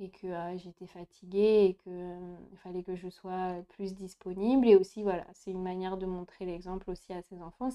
et 0.00 0.10
que 0.10 0.26
euh, 0.26 0.58
j'étais 0.58 0.86
fatiguée 0.86 1.66
et 1.70 1.74
qu'il 1.74 1.92
euh, 1.92 2.36
fallait 2.62 2.82
que 2.82 2.96
je 2.96 3.08
sois 3.10 3.62
plus 3.70 3.94
disponible. 3.94 4.68
Et 4.68 4.76
aussi, 4.76 5.02
voilà, 5.02 5.26
c'est 5.34 5.50
une 5.52 5.62
manière 5.62 5.98
de 5.98 6.06
montrer 6.06 6.46
l'exemple 6.46 6.90
aussi 6.90 7.12
à 7.12 7.22
ses 7.22 7.42
enfants. 7.42 7.70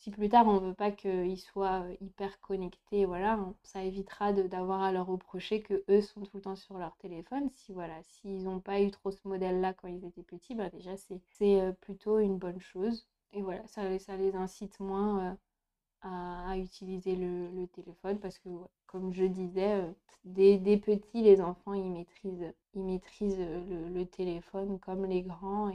Si 0.00 0.10
plus 0.10 0.30
tard 0.30 0.48
on 0.48 0.58
veut 0.58 0.74
pas 0.74 0.90
qu'ils 0.90 1.38
soient 1.38 1.82
euh, 1.82 1.94
hyper 2.00 2.40
connectés, 2.40 3.04
voilà, 3.04 3.38
ça 3.62 3.84
évitera 3.84 4.32
d'avoir 4.32 4.80
à 4.82 4.92
leur 4.92 5.06
reprocher 5.06 5.60
que 5.62 5.84
eux 5.90 6.00
sont 6.00 6.22
tout 6.22 6.38
le 6.38 6.42
temps 6.42 6.56
sur 6.56 6.78
leur 6.78 6.96
téléphone. 6.96 7.50
Si 7.52 7.74
voilà, 7.74 8.02
s'ils 8.02 8.44
n'ont 8.44 8.60
pas 8.60 8.80
eu 8.80 8.90
trop 8.90 9.10
ce 9.10 9.20
modèle-là 9.28 9.74
quand 9.74 9.88
ils 9.88 10.04
étaient 10.06 10.22
petits, 10.22 10.54
bah 10.54 10.70
déjà 10.70 10.96
c'est 10.96 11.60
euh, 11.60 11.72
plutôt 11.72 12.18
une 12.18 12.38
bonne 12.38 12.60
chose. 12.60 13.06
Et 13.32 13.42
voilà, 13.42 13.66
ça, 13.68 13.86
les 14.16 14.34
incite 14.34 14.80
moins 14.80 15.32
euh, 15.32 15.34
à, 16.48 16.56
utiliser 16.56 17.14
le, 17.16 17.66
téléphone 17.66 18.18
parce 18.20 18.38
que 18.38 18.48
comme 18.86 19.12
je 19.12 19.24
disais, 19.24 19.84
des, 20.24 20.78
petits, 20.78 21.22
les 21.22 21.42
enfants 21.42 21.74
ils 21.74 21.90
maîtrisent, 21.90 22.52
maîtrisent 22.74 23.38
le, 23.38 24.04
téléphone 24.04 24.78
comme 24.80 25.04
les 25.04 25.22
grands 25.22 25.70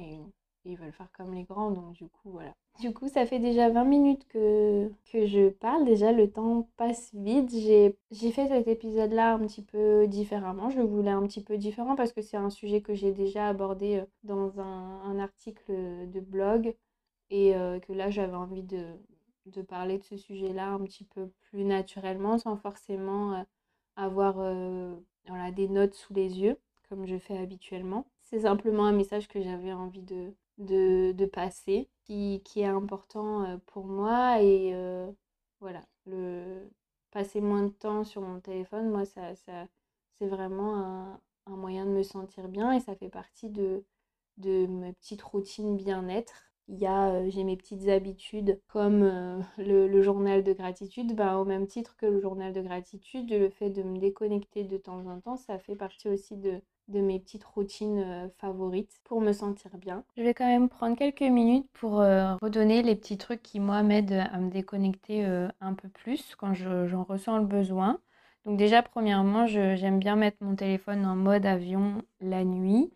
ils 0.66 0.78
veulent 0.78 0.92
faire 0.92 1.12
comme 1.14 1.34
les 1.34 1.44
grands, 1.44 1.72
donc 1.72 1.94
du 1.94 2.08
coup, 2.08 2.32
voilà. 2.32 2.54
Du 2.80 2.94
coup, 2.94 3.08
ça 3.08 3.26
fait 3.26 3.40
déjà 3.40 3.70
20 3.70 3.86
minutes 3.86 4.28
que, 4.28 4.92
que 5.12 5.26
je 5.26 5.50
parle. 5.50 5.86
Déjà, 5.86 6.12
le 6.12 6.30
temps 6.30 6.68
passe 6.76 7.14
vite. 7.14 7.50
J'ai 7.52 8.32
fait 8.32 8.48
cet 8.48 8.68
épisode-là 8.68 9.36
un 9.36 9.40
petit 9.40 9.62
peu 9.62 10.08
différemment. 10.08 10.70
Je 10.70 10.82
voulais 10.82 11.12
un 11.12 11.26
petit 11.26 11.42
peu 11.42 11.58
différent 11.58 11.96
parce 11.96 12.12
que 12.12 12.22
c'est 12.22 12.38
un 12.38 12.50
sujet 12.50 12.82
que 12.82 12.94
j'ai 12.94 13.14
déjà 13.14 13.48
abordé 13.48 14.00
euh, 14.00 14.06
dans 14.24 14.60
un, 14.60 15.02
un 15.04 15.20
article 15.20 15.72
de 16.12 16.20
blog 16.20 16.76
et 17.30 17.56
euh, 17.56 17.80
que 17.80 17.94
là, 17.94 18.10
j'avais 18.10 18.36
envie 18.36 18.64
de, 18.64 18.84
de 19.46 19.62
parler 19.62 19.98
de 19.98 20.04
ce 20.04 20.18
sujet-là 20.18 20.70
un 20.72 20.84
petit 20.84 21.06
peu 21.06 21.32
plus 21.50 21.64
naturellement 21.64 22.38
sans 22.38 22.58
forcément 22.58 23.36
euh, 23.36 23.44
avoir 23.96 24.36
voilà, 25.28 25.52
des 25.52 25.70
notes 25.70 25.94
sous 25.94 26.14
les 26.14 26.40
yeux 26.40 26.58
comme 26.90 27.06
je 27.06 27.18
fais 27.18 27.38
habituellement. 27.38 28.06
C'est 28.24 28.42
simplement 28.42 28.86
un 28.86 28.92
message 28.92 29.28
que 29.28 29.42
j'avais 29.42 29.74
envie 29.74 30.02
de, 30.02 30.34
de, 30.58 31.26
passer, 31.26 31.90
qui, 32.04 32.42
qui, 32.46 32.62
est 32.62 32.66
important 32.66 33.44
euh, 33.44 33.58
pour 33.68 33.86
moi. 33.86 34.42
Et 34.42 34.72
euh, 34.74 35.12
voilà, 35.60 35.84
le 36.06 36.70
passer 37.12 37.42
moins 37.42 37.64
de 37.64 37.70
temps 37.70 38.04
sur 38.04 38.22
mon 38.22 38.40
téléphone, 38.40 38.90
moi, 38.90 39.06
ça, 39.06 39.36
ça 39.36 39.68
c'est 40.18 40.28
vraiment 40.28 40.78
un, 40.78 41.22
un, 41.48 41.56
moyen 41.56 41.86
de 41.86 41.92
me 41.92 42.04
sentir 42.04 42.48
bien 42.50 42.74
et 42.74 42.80
ça 42.80 42.96
fait 42.96 43.10
partie 43.10 43.50
de, 43.50 43.86
de 44.38 44.66
mes 44.68 44.94
petites 44.94 45.22
routines 45.22 45.78
bien-être. 45.78 46.52
Il 46.68 46.78
y 46.80 46.86
a, 46.88 47.10
euh, 47.14 47.30
j'ai 47.30 47.44
mes 47.44 47.58
petites 47.58 47.88
habitudes 47.90 48.60
comme 48.68 49.04
le, 49.58 49.88
le, 49.88 50.02
journal 50.02 50.44
de 50.44 50.54
gratitude. 50.54 51.16
Ben, 51.16 51.38
au 51.38 51.46
même 51.46 51.68
titre 51.68 51.96
que 51.98 52.06
le 52.06 52.20
journal 52.20 52.54
de 52.54 52.62
gratitude, 52.62 53.32
le 53.32 53.50
fait 53.50 53.70
de 53.70 53.84
me 53.84 54.00
déconnecter 54.00 54.64
de 54.64 54.78
temps 54.78 55.06
en 55.08 55.20
temps, 55.22 55.38
ça 55.38 55.60
fait 55.60 55.76
partie 55.76 56.10
aussi 56.10 56.38
de, 56.38 56.62
de 56.88 57.00
mes 57.00 57.20
petites 57.20 57.44
routines 57.44 58.00
euh, 58.00 58.28
favorites 58.38 59.00
pour 59.04 59.22
me 59.22 59.32
sentir 59.32 59.78
bien. 59.78 60.04
Je 60.18 60.24
vais 60.24 60.34
quand 60.34 60.48
même 60.48 60.70
prendre 60.70 60.98
quelques 60.98 61.22
minutes 61.22 61.70
pour 61.74 62.00
euh, 62.00 62.36
redonner 62.42 62.84
les 62.84 62.96
petits 62.96 63.18
trucs 63.18 63.42
qui, 63.42 63.60
moi, 63.60 63.82
m'aident 63.84 64.28
à 64.32 64.38
me 64.38 64.50
déconnecter 64.50 65.26
euh, 65.26 65.48
un 65.62 65.74
peu 65.74 65.90
plus 65.90 66.36
quand 66.36 66.54
j'en 66.54 67.04
ressens 67.04 67.40
le 67.40 67.46
besoin. 67.46 68.00
Donc 68.46 68.58
déjà, 68.58 68.84
premièrement, 68.84 69.48
j'aime 69.48 69.98
bien 69.98 70.16
mettre 70.16 70.38
mon 70.42 70.56
téléphone 70.56 71.06
en 71.06 71.16
mode 71.16 71.48
avion 71.48 72.04
la 72.22 72.44
nuit. 72.44 72.94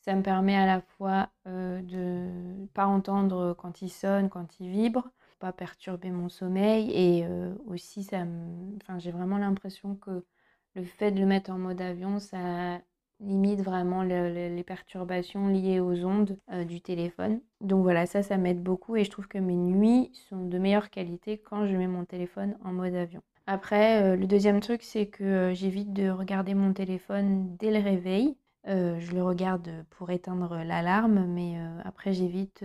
Ça 0.00 0.14
me 0.14 0.22
permet 0.22 0.56
à 0.56 0.66
la 0.66 0.82
fois 0.82 1.30
de 1.46 1.86
ne 1.96 2.66
pas 2.74 2.86
entendre 2.86 3.54
quand 3.58 3.80
il 3.80 3.88
sonne, 3.88 4.28
quand 4.28 4.60
il 4.60 4.68
vibre, 4.68 5.08
pas 5.38 5.52
perturber 5.52 6.10
mon 6.10 6.28
sommeil 6.28 6.90
et 6.92 7.26
aussi 7.66 8.04
ça 8.04 8.24
enfin, 8.82 8.98
j'ai 8.98 9.10
vraiment 9.10 9.38
l'impression 9.38 9.94
que 9.96 10.22
le 10.74 10.84
fait 10.84 11.12
de 11.12 11.20
le 11.20 11.26
mettre 11.26 11.50
en 11.50 11.58
mode 11.58 11.80
avion, 11.80 12.18
ça 12.18 12.80
limite 13.20 13.60
vraiment 13.60 14.02
les 14.02 14.64
perturbations 14.64 15.48
liées 15.48 15.80
aux 15.80 16.04
ondes 16.04 16.38
euh, 16.52 16.64
du 16.64 16.80
téléphone. 16.80 17.40
Donc 17.60 17.82
voilà, 17.82 18.06
ça, 18.06 18.22
ça 18.22 18.36
m'aide 18.36 18.62
beaucoup 18.62 18.96
et 18.96 19.04
je 19.04 19.10
trouve 19.10 19.28
que 19.28 19.38
mes 19.38 19.56
nuits 19.56 20.10
sont 20.28 20.46
de 20.46 20.58
meilleure 20.58 20.90
qualité 20.90 21.38
quand 21.38 21.66
je 21.66 21.76
mets 21.76 21.86
mon 21.86 22.04
téléphone 22.04 22.56
en 22.64 22.72
mode 22.72 22.94
avion. 22.94 23.22
Après, 23.46 24.02
euh, 24.02 24.16
le 24.16 24.26
deuxième 24.26 24.60
truc, 24.60 24.82
c'est 24.82 25.06
que 25.06 25.24
euh, 25.24 25.54
j'évite 25.54 25.92
de 25.92 26.08
regarder 26.10 26.54
mon 26.54 26.72
téléphone 26.72 27.56
dès 27.58 27.70
le 27.70 27.82
réveil. 27.82 28.36
je 28.66 29.12
le 29.14 29.22
regarde 29.22 29.70
pour 29.90 30.10
éteindre 30.10 30.56
l'alarme, 30.64 31.26
mais 31.26 31.56
après, 31.84 32.12
j'évite 32.12 32.64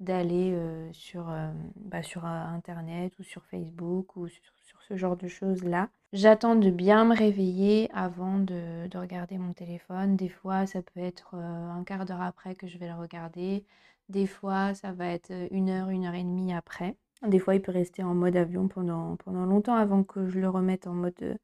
d'aller 0.00 0.56
sur, 0.92 1.26
bah, 1.74 2.02
sur 2.02 2.24
Internet 2.24 3.18
ou 3.18 3.24
sur 3.24 3.44
Facebook 3.46 4.16
ou 4.16 4.28
sur 4.28 4.82
ce 4.88 4.96
genre 4.96 5.16
de 5.16 5.26
choses-là. 5.28 5.90
J'attends 6.14 6.56
de 6.56 6.70
bien 6.70 7.04
me 7.04 7.14
réveiller 7.14 7.90
avant 7.92 8.38
de, 8.38 8.88
regarder 8.98 9.36
mon 9.36 9.52
téléphone. 9.52 10.16
Des 10.16 10.30
fois, 10.30 10.66
ça 10.66 10.80
peut 10.80 11.00
être 11.00 11.34
euh, 11.34 11.70
un 11.70 11.84
quart 11.84 12.06
d'heure 12.06 12.22
après 12.22 12.54
que 12.54 12.66
je 12.66 12.78
vais 12.78 12.88
le 12.88 12.94
regarder. 12.94 13.64
Des 14.08 14.26
fois, 14.26 14.72
ça 14.74 14.92
va 14.92 15.06
être 15.08 15.30
une 15.50 15.68
heure, 15.68 15.90
une 15.90 16.06
heure 16.06 16.14
et 16.14 16.24
demie 16.24 16.54
après. 16.54 16.96
Des 17.26 17.38
fois, 17.38 17.54
il 17.56 17.62
peut 17.62 17.72
rester 17.72 18.02
en 18.02 18.14
mode 18.14 18.36
avion 18.36 18.68
pendant, 18.68 19.18
longtemps 19.26 19.74
avant 19.74 20.02
que 20.02 20.28
je 20.28 20.40
le 20.40 20.48
remette 20.48 20.86
en 20.86 20.94
mode 20.94 21.22
euh, 21.22 21.34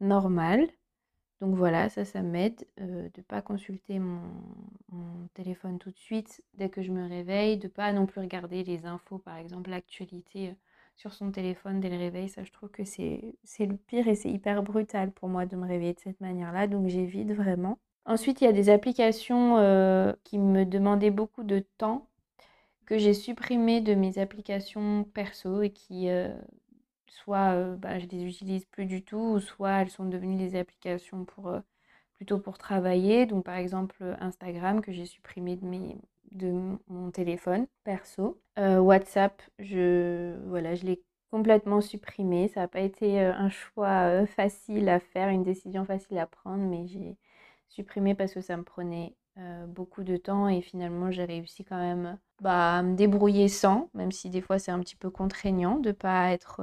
normal. 0.00 0.68
Donc 1.40 1.54
voilà, 1.56 1.88
ça, 1.88 2.04
ça 2.04 2.22
m'aide 2.22 2.66
de 2.78 3.10
ne 3.16 3.22
pas 3.22 3.42
consulter 3.42 3.98
mon, 3.98 4.20
téléphone 5.34 5.78
tout 5.78 5.90
de 5.90 5.98
suite 5.98 6.42
dès 6.54 6.68
que 6.68 6.82
je 6.82 6.92
me 6.92 7.08
réveille, 7.08 7.56
de 7.56 7.68
pas 7.68 7.92
non 7.92 8.06
plus 8.06 8.20
regarder 8.20 8.62
les 8.64 8.84
infos, 8.84 9.18
par 9.18 9.36
exemple 9.36 9.70
l'actualité 9.70 10.54
sur 10.96 11.12
son 11.12 11.30
téléphone 11.30 11.80
dès 11.80 11.88
le 11.88 11.98
réveil. 11.98 12.28
Ça, 12.28 12.44
je 12.44 12.52
trouve 12.52 12.70
que 12.70 12.84
c'est 12.84 13.34
le 13.58 13.76
pire 13.76 14.08
et 14.08 14.14
c'est 14.14 14.30
hyper 14.30 14.62
brutal 14.62 15.10
pour 15.10 15.28
moi 15.28 15.46
de 15.46 15.56
me 15.56 15.66
réveiller 15.66 15.94
de 15.94 16.00
cette 16.00 16.20
manière-là. 16.20 16.66
Donc 16.66 16.88
j'évite 16.88 17.32
vraiment. 17.32 17.78
Ensuite, 18.04 18.40
il 18.40 18.44
y 18.44 18.48
a 18.48 18.52
des 18.52 18.68
applications 18.68 19.56
qui 20.24 20.38
me 20.38 20.64
demandaient 20.64 21.10
beaucoup 21.10 21.44
de 21.44 21.64
temps 21.78 22.08
que 22.86 22.98
j'ai 22.98 23.14
supprimées 23.14 23.80
de 23.80 23.94
mes 23.94 24.18
applications 24.18 25.04
perso 25.04 25.62
et 25.62 25.70
qui 25.70 26.08
soit 27.06 27.76
bah, 27.76 27.98
je 27.98 28.06
les 28.06 28.24
utilise 28.24 28.64
plus 28.64 28.86
du 28.86 29.02
tout, 29.02 29.38
soit 29.40 29.82
elles 29.82 29.90
sont 29.90 30.04
devenues 30.04 30.36
des 30.36 30.56
applications 30.56 31.24
pour 31.24 31.52
plutôt 32.14 32.38
pour 32.38 32.58
travailler. 32.58 33.26
Donc 33.26 33.44
par 33.44 33.56
exemple 33.56 34.16
Instagram 34.20 34.80
que 34.80 34.92
j'ai 34.92 35.06
supprimé 35.06 35.56
de, 35.56 35.64
mes, 35.64 35.96
de 36.32 36.78
mon 36.88 37.10
téléphone 37.10 37.66
perso. 37.84 38.40
WhatsApp, 38.56 39.40
je, 39.58 40.34
je 40.74 40.86
l'ai 40.86 41.02
complètement 41.30 41.80
supprimé. 41.80 42.48
Ça 42.48 42.60
n'a 42.60 42.68
pas 42.68 42.80
été 42.80 43.20
un 43.20 43.48
choix 43.48 44.26
facile 44.26 44.88
à 44.88 45.00
faire, 45.00 45.28
une 45.28 45.42
décision 45.42 45.84
facile 45.84 46.18
à 46.18 46.26
prendre, 46.26 46.62
mais 46.64 46.86
j'ai 46.86 47.16
supprimé 47.68 48.14
parce 48.14 48.34
que 48.34 48.40
ça 48.40 48.56
me 48.56 48.64
prenait 48.64 49.16
beaucoup 49.68 50.04
de 50.04 50.16
temps 50.16 50.48
et 50.48 50.60
finalement 50.60 51.10
j'ai 51.10 51.24
réussi 51.24 51.64
quand 51.64 51.78
même 51.78 52.18
bah, 52.42 52.78
à 52.78 52.82
me 52.82 52.94
débrouiller 52.96 53.48
sans, 53.48 53.88
même 53.94 54.12
si 54.12 54.28
des 54.28 54.42
fois 54.42 54.58
c'est 54.58 54.70
un 54.70 54.80
petit 54.80 54.96
peu 54.96 55.10
contraignant 55.10 55.78
de 55.78 55.92
pas 55.92 56.32
être 56.32 56.60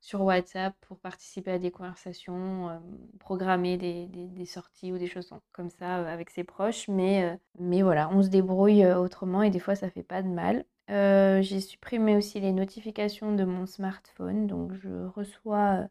sur 0.00 0.22
WhatsApp 0.22 0.74
pour 0.80 0.98
participer 0.98 1.52
à 1.52 1.58
des 1.58 1.70
conversations, 1.70 2.80
programmer 3.18 3.76
des, 3.76 4.06
des, 4.06 4.46
sorties 4.46 4.92
ou 4.92 4.98
des 4.98 5.08
choses 5.08 5.30
comme 5.52 5.70
ça 5.70 6.10
avec 6.10 6.30
ses 6.30 6.44
proches, 6.44 6.88
mais, 6.88 7.38
mais 7.58 7.82
voilà, 7.82 8.08
on 8.10 8.22
se 8.22 8.28
débrouille 8.28 8.86
autrement 8.86 9.42
et 9.42 9.50
des 9.50 9.58
fois 9.58 9.74
ça 9.74 9.90
fait 9.90 10.02
pas 10.02 10.22
de 10.22 10.28
mal. 10.28 10.64
j'ai 10.88 11.60
supprimé 11.60 12.16
aussi 12.16 12.40
les 12.40 12.52
notifications 12.52 13.34
de 13.34 13.44
mon 13.44 13.66
smartphone, 13.66 14.46
donc 14.46 14.72
je 14.74 15.06
reçois 15.08 15.88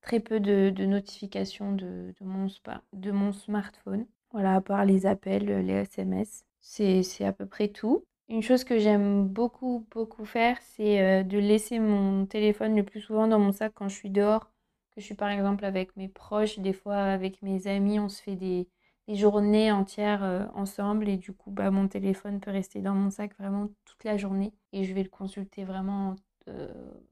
très 0.00 0.20
peu 0.20 0.40
de, 0.40 0.70
notifications 0.84 1.72
de, 1.72 2.14
mon, 2.20 2.46
de 2.92 3.10
mon 3.10 3.32
smartphone. 3.32 4.06
Voilà, 4.32 4.56
à 4.56 4.60
part 4.60 4.84
les 4.84 5.06
appels, 5.06 5.46
les 5.66 5.72
SMS, 5.72 6.44
c'est 6.60 7.24
à 7.24 7.32
peu 7.32 7.46
près 7.46 7.68
tout. 7.68 8.04
Une 8.28 8.42
chose 8.42 8.64
que 8.64 8.78
j'aime 8.78 9.26
beaucoup, 9.26 9.86
beaucoup 9.90 10.26
faire, 10.26 10.58
c'est 10.60 11.00
euh, 11.02 11.22
de 11.22 11.38
laisser 11.38 11.78
mon 11.78 12.26
téléphone 12.26 12.76
le 12.76 12.82
plus 12.82 13.00
souvent 13.00 13.26
dans 13.26 13.38
mon 13.38 13.52
sac 13.52 13.72
quand 13.74 13.88
je 13.88 13.94
suis 13.94 14.10
dehors, 14.10 14.50
que 14.94 15.00
je 15.00 15.06
suis 15.06 15.14
par 15.14 15.30
exemple 15.30 15.64
avec 15.64 15.96
mes 15.96 16.08
proches, 16.08 16.58
des 16.58 16.74
fois 16.74 16.96
avec 16.96 17.40
mes 17.40 17.66
amis, 17.66 17.98
on 17.98 18.10
se 18.10 18.22
fait 18.22 18.36
des, 18.36 18.68
journées 19.08 19.72
entières 19.72 20.22
euh, 20.22 20.44
ensemble 20.54 21.08
et 21.08 21.16
du 21.16 21.32
coup, 21.32 21.50
bah, 21.50 21.70
mon 21.70 21.88
téléphone 21.88 22.40
peut 22.40 22.50
rester 22.50 22.82
dans 22.82 22.94
mon 22.94 23.10
sac 23.10 23.34
vraiment 23.38 23.68
toute 23.86 24.04
la 24.04 24.18
journée 24.18 24.52
et 24.74 24.84
je 24.84 24.92
vais 24.92 25.02
le 25.02 25.08
consulter 25.08 25.64
vraiment 25.64 26.14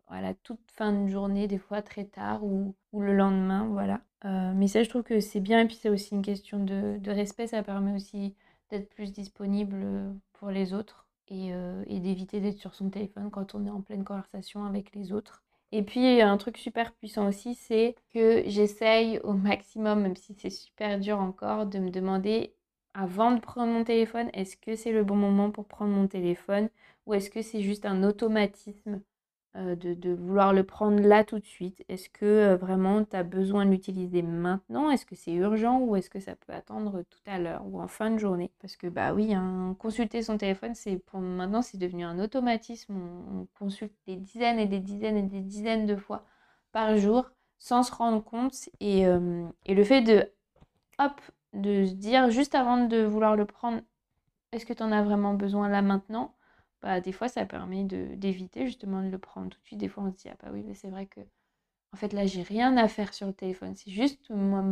à 0.08 0.20
la 0.20 0.34
toute 0.34 0.60
fin 0.72 0.92
de 0.92 1.08
journée, 1.08 1.48
des 1.48 1.58
fois 1.58 1.82
très 1.82 2.04
tard 2.04 2.44
ou, 2.44 2.74
le 2.92 3.14
lendemain, 3.14 3.66
voilà. 3.66 4.00
Euh, 4.24 4.52
mais 4.54 4.68
ça, 4.68 4.82
je 4.82 4.88
trouve 4.88 5.02
que 5.02 5.20
c'est 5.20 5.40
bien 5.40 5.60
et 5.60 5.66
puis 5.66 5.76
c'est 5.76 5.90
aussi 5.90 6.14
une 6.14 6.22
question 6.22 6.64
de, 6.64 6.98
respect, 7.10 7.46
ça 7.46 7.62
permet 7.62 7.92
aussi 7.92 8.34
d'être 8.70 8.88
plus 8.88 9.12
disponible 9.12 10.14
pour 10.32 10.50
les 10.50 10.72
autres 10.72 11.06
et, 11.28 11.52
euh, 11.52 11.84
et 11.86 12.00
d'éviter 12.00 12.40
d'être 12.40 12.58
sur 12.58 12.74
son 12.74 12.88
téléphone 12.88 13.30
quand 13.30 13.54
on 13.54 13.66
est 13.66 13.70
en 13.70 13.82
pleine 13.82 14.04
conversation 14.04 14.64
avec 14.64 14.94
les 14.94 15.12
autres. 15.12 15.44
Et 15.72 15.82
puis 15.82 16.22
un 16.22 16.36
truc 16.38 16.56
super 16.56 16.92
puissant 16.92 17.28
aussi, 17.28 17.54
c'est 17.54 17.96
que 18.14 18.42
j'essaye 18.46 19.18
au 19.24 19.32
maximum, 19.32 20.00
même 20.00 20.16
si 20.16 20.34
c'est 20.34 20.50
super 20.50 20.98
dur 20.98 21.18
encore, 21.20 21.66
de 21.66 21.78
me 21.78 21.90
demander 21.90 22.54
avant 22.94 23.32
de 23.32 23.40
prendre 23.40 23.72
mon 23.72 23.84
téléphone, 23.84 24.30
est-ce 24.32 24.56
que 24.56 24.74
c'est 24.74 24.92
le 24.92 25.04
bon 25.04 25.16
moment 25.16 25.50
pour 25.50 25.66
prendre 25.66 25.92
mon 25.92 26.06
téléphone 26.06 26.70
ou 27.04 27.14
est-ce 27.14 27.30
que 27.30 27.42
c'est 27.42 27.60
juste 27.60 27.84
un 27.84 28.02
automatisme 28.02 29.02
euh, 29.56 29.74
de, 29.74 30.12
vouloir 30.14 30.52
le 30.52 30.64
prendre 30.64 31.00
là 31.00 31.24
tout 31.24 31.38
de 31.38 31.44
suite? 31.44 31.84
Est-ce 31.88 32.08
que 32.10 32.24
euh, 32.24 32.56
vraiment 32.56 33.04
tu 33.04 33.16
as 33.16 33.22
besoin 33.22 33.64
de 33.64 33.70
l'utiliser 33.70 34.22
maintenant? 34.22 34.90
Est-ce 34.90 35.06
que 35.06 35.14
c'est 35.14 35.32
urgent 35.32 35.80
ou 35.80 35.96
est-ce 35.96 36.10
que 36.10 36.20
ça 36.20 36.36
peut 36.36 36.52
attendre 36.52 37.02
tout 37.08 37.20
à 37.26 37.38
l'heure 37.38 37.62
ou 37.66 37.80
en 37.80 37.88
fin 37.88 38.10
de 38.10 38.18
journée? 38.18 38.50
Parce 38.60 38.76
que 38.76 38.86
bah 38.86 39.14
oui, 39.14 39.34
hein, 39.34 39.74
consulter 39.78 40.22
son 40.22 40.36
téléphone, 40.36 40.74
c'est 40.74 40.98
pour 40.98 41.20
maintenant 41.20 41.62
c'est 41.62 41.78
devenu 41.78 42.04
un 42.04 42.18
automatisme. 42.18 42.94
On, 42.94 43.46
consulte 43.58 43.94
des 44.06 44.16
dizaines 44.16 44.58
et 44.58 44.66
des 44.66 44.80
dizaines 44.80 45.16
et 45.16 45.22
des 45.22 45.40
dizaines 45.40 45.86
de 45.86 45.96
fois 45.96 46.26
par 46.72 46.96
jour 46.98 47.30
sans 47.58 47.82
se 47.82 47.94
rendre 47.94 48.22
compte. 48.22 48.68
Et, 48.80 49.06
euh, 49.06 49.46
et 49.64 49.74
le 49.74 49.84
fait 49.84 50.02
de 50.02 50.30
hop, 50.98 51.20
de 51.54 51.86
se 51.86 51.94
dire 51.94 52.30
juste 52.30 52.54
avant 52.54 52.86
de 52.86 53.02
vouloir 53.04 53.36
le 53.36 53.46
prendre, 53.46 53.80
est-ce 54.52 54.66
que 54.66 54.72
tu 54.72 54.82
en 54.82 54.92
as 54.92 55.02
vraiment 55.02 55.34
besoin 55.34 55.68
là 55.68 55.82
maintenant? 55.82 56.34
Bah, 56.82 57.00
des 57.00 57.12
fois, 57.12 57.28
ça 57.28 57.44
permet 57.46 57.84
d'éviter 57.84 58.66
justement 58.66 59.02
de 59.02 59.08
le 59.08 59.18
prendre 59.18 59.50
tout 59.50 59.58
de 59.60 59.66
suite. 59.66 59.78
Des 59.78 59.88
fois, 59.88 60.04
on 60.04 60.10
se 60.12 60.16
dit, 60.16 60.28
ah 60.30 60.36
bah 60.42 60.50
oui, 60.52 60.62
mais 60.64 60.74
c'est 60.74 60.88
vrai 60.90 61.06
que, 61.06 61.20
en 61.92 61.96
fait, 61.96 62.12
là, 62.12 62.26
j'ai 62.26 62.42
rien 62.42 62.76
à 62.76 62.88
faire 62.88 63.14
sur 63.14 63.26
le 63.26 63.32
téléphone. 63.34 63.74
C'est 63.76 63.90
juste 63.90 64.30
ma, 64.30 64.62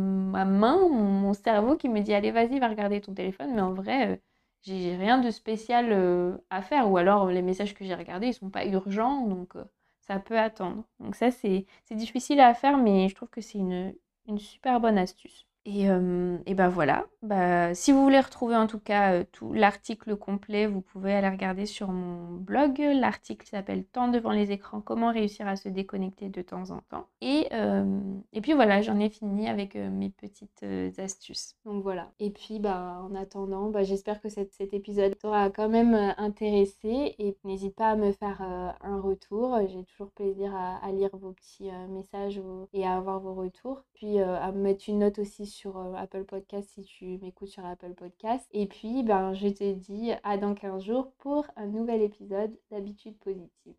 main, 0.45 0.77
mon, 0.89 1.33
cerveau 1.33 1.77
qui 1.77 1.89
me 1.89 2.01
dit, 2.01 2.13
allez, 2.13 2.31
vas-y, 2.31 2.59
va 2.59 2.69
regarder 2.69 3.01
ton 3.01 3.13
téléphone. 3.13 3.53
Mais 3.55 3.61
en 3.61 3.73
vrai, 3.73 4.11
euh, 4.13 4.17
j'ai 4.63 4.95
rien 4.95 5.19
de 5.19 5.31
spécial 5.31 5.91
euh, 5.91 6.37
à 6.49 6.61
faire. 6.61 6.91
Ou 6.91 6.97
alors, 6.97 7.27
les 7.27 7.41
messages 7.41 7.73
que 7.73 7.85
j'ai 7.85 7.95
regardés, 7.95 8.27
ils 8.27 8.33
sont 8.33 8.49
pas 8.49 8.65
urgents, 8.65 9.27
donc 9.27 9.55
euh, 9.55 9.65
ça 10.01 10.19
peut 10.19 10.39
attendre. 10.39 10.85
Donc 10.99 11.15
ça, 11.15 11.31
c'est 11.31 11.65
difficile 11.91 12.39
à 12.39 12.53
faire, 12.53 12.77
mais 12.77 13.09
je 13.09 13.15
trouve 13.15 13.29
que 13.29 13.41
c'est 13.41 13.57
une, 13.57 13.95
une 14.27 14.39
super 14.39 14.79
bonne 14.79 14.97
astuce. 14.97 15.45
Et, 15.65 15.85
et 16.45 16.53
ben 16.53 16.69
voilà, 16.69 17.07
bah, 17.23 17.73
si 17.73 17.91
vous 17.91 18.03
voulez 18.03 18.19
retrouver 18.19 18.55
en 18.55 18.67
tout 18.67 18.79
cas 18.79 19.23
tout 19.23 19.51
l'article 19.51 20.15
complet, 20.15 20.67
vous 20.67 20.81
pouvez 20.81 21.13
aller 21.13 21.27
regarder 21.27 21.65
sur 21.65 21.87
mon 21.87 22.35
blog. 22.35 22.77
L'article 22.77 23.47
s'appelle 23.47 23.83
Temps 23.83 24.09
devant 24.09 24.29
les 24.31 24.51
écrans, 24.51 24.79
comment 24.79 25.11
réussir 25.11 25.47
à 25.47 25.55
se 25.55 25.67
déconnecter 25.67 26.29
de 26.29 26.43
temps 26.43 26.69
en 26.69 26.81
temps. 26.89 27.07
Et, 27.21 27.49
et 28.31 28.41
puis 28.41 28.53
voilà, 28.53 28.83
j'en 28.83 28.99
ai 28.99 29.09
fini 29.09 29.49
avec 29.49 29.73
mes 29.73 30.09
petites 30.09 30.63
astuces. 30.99 31.55
Donc 31.65 31.81
voilà. 31.81 32.11
Et 32.19 32.29
puis 32.29 32.59
bah, 32.59 33.01
en 33.03 33.15
attendant, 33.15 33.71
bah, 33.71 33.83
j'espère 33.83 34.21
que 34.21 34.29
cet, 34.29 34.51
épisode 34.71 35.17
t'aura 35.17 35.49
quand 35.49 35.69
même 35.69 36.13
intéressé. 36.17 37.15
Et 37.17 37.35
n'hésite 37.43 37.75
pas 37.75 37.89
à 37.89 37.95
me 37.95 38.11
faire 38.11 38.41
un 38.41 39.01
retour. 39.01 39.57
J'ai 39.67 39.83
toujours 39.85 40.11
plaisir 40.11 40.55
à, 40.55 40.77
à, 40.85 40.91
lire 40.91 41.09
vos 41.13 41.31
petits 41.31 41.71
messages 41.89 42.39
et 42.73 42.85
à 42.85 42.97
avoir 42.97 43.19
vos 43.19 43.33
retours. 43.33 43.81
Puis 43.95 44.19
à 44.19 44.51
me 44.51 44.61
mettre 44.61 44.85
une 44.87 44.99
note 44.99 45.17
aussi 45.17 45.47
sur 45.47 45.54
euh, 45.77 45.93
Apple 45.95 46.25
Podcast 46.25 46.69
si 46.73 46.83
tu 46.83 47.17
m'écoutes 47.19 47.47
sur 47.47 47.65
Apple 47.65 47.93
Podcast. 47.93 48.45
Et 48.51 48.67
puis, 48.67 49.03
ben, 49.03 49.33
je 49.33 49.47
te 49.47 49.73
dis 49.73 50.11
à 50.23 50.37
dans 50.37 50.53
15 50.53 50.83
jours 50.83 51.11
pour 51.19 51.45
un 51.55 51.67
nouvel 51.67 52.01
épisode 52.01 52.51
d'habitude 52.71 53.17
positive. 53.19 53.75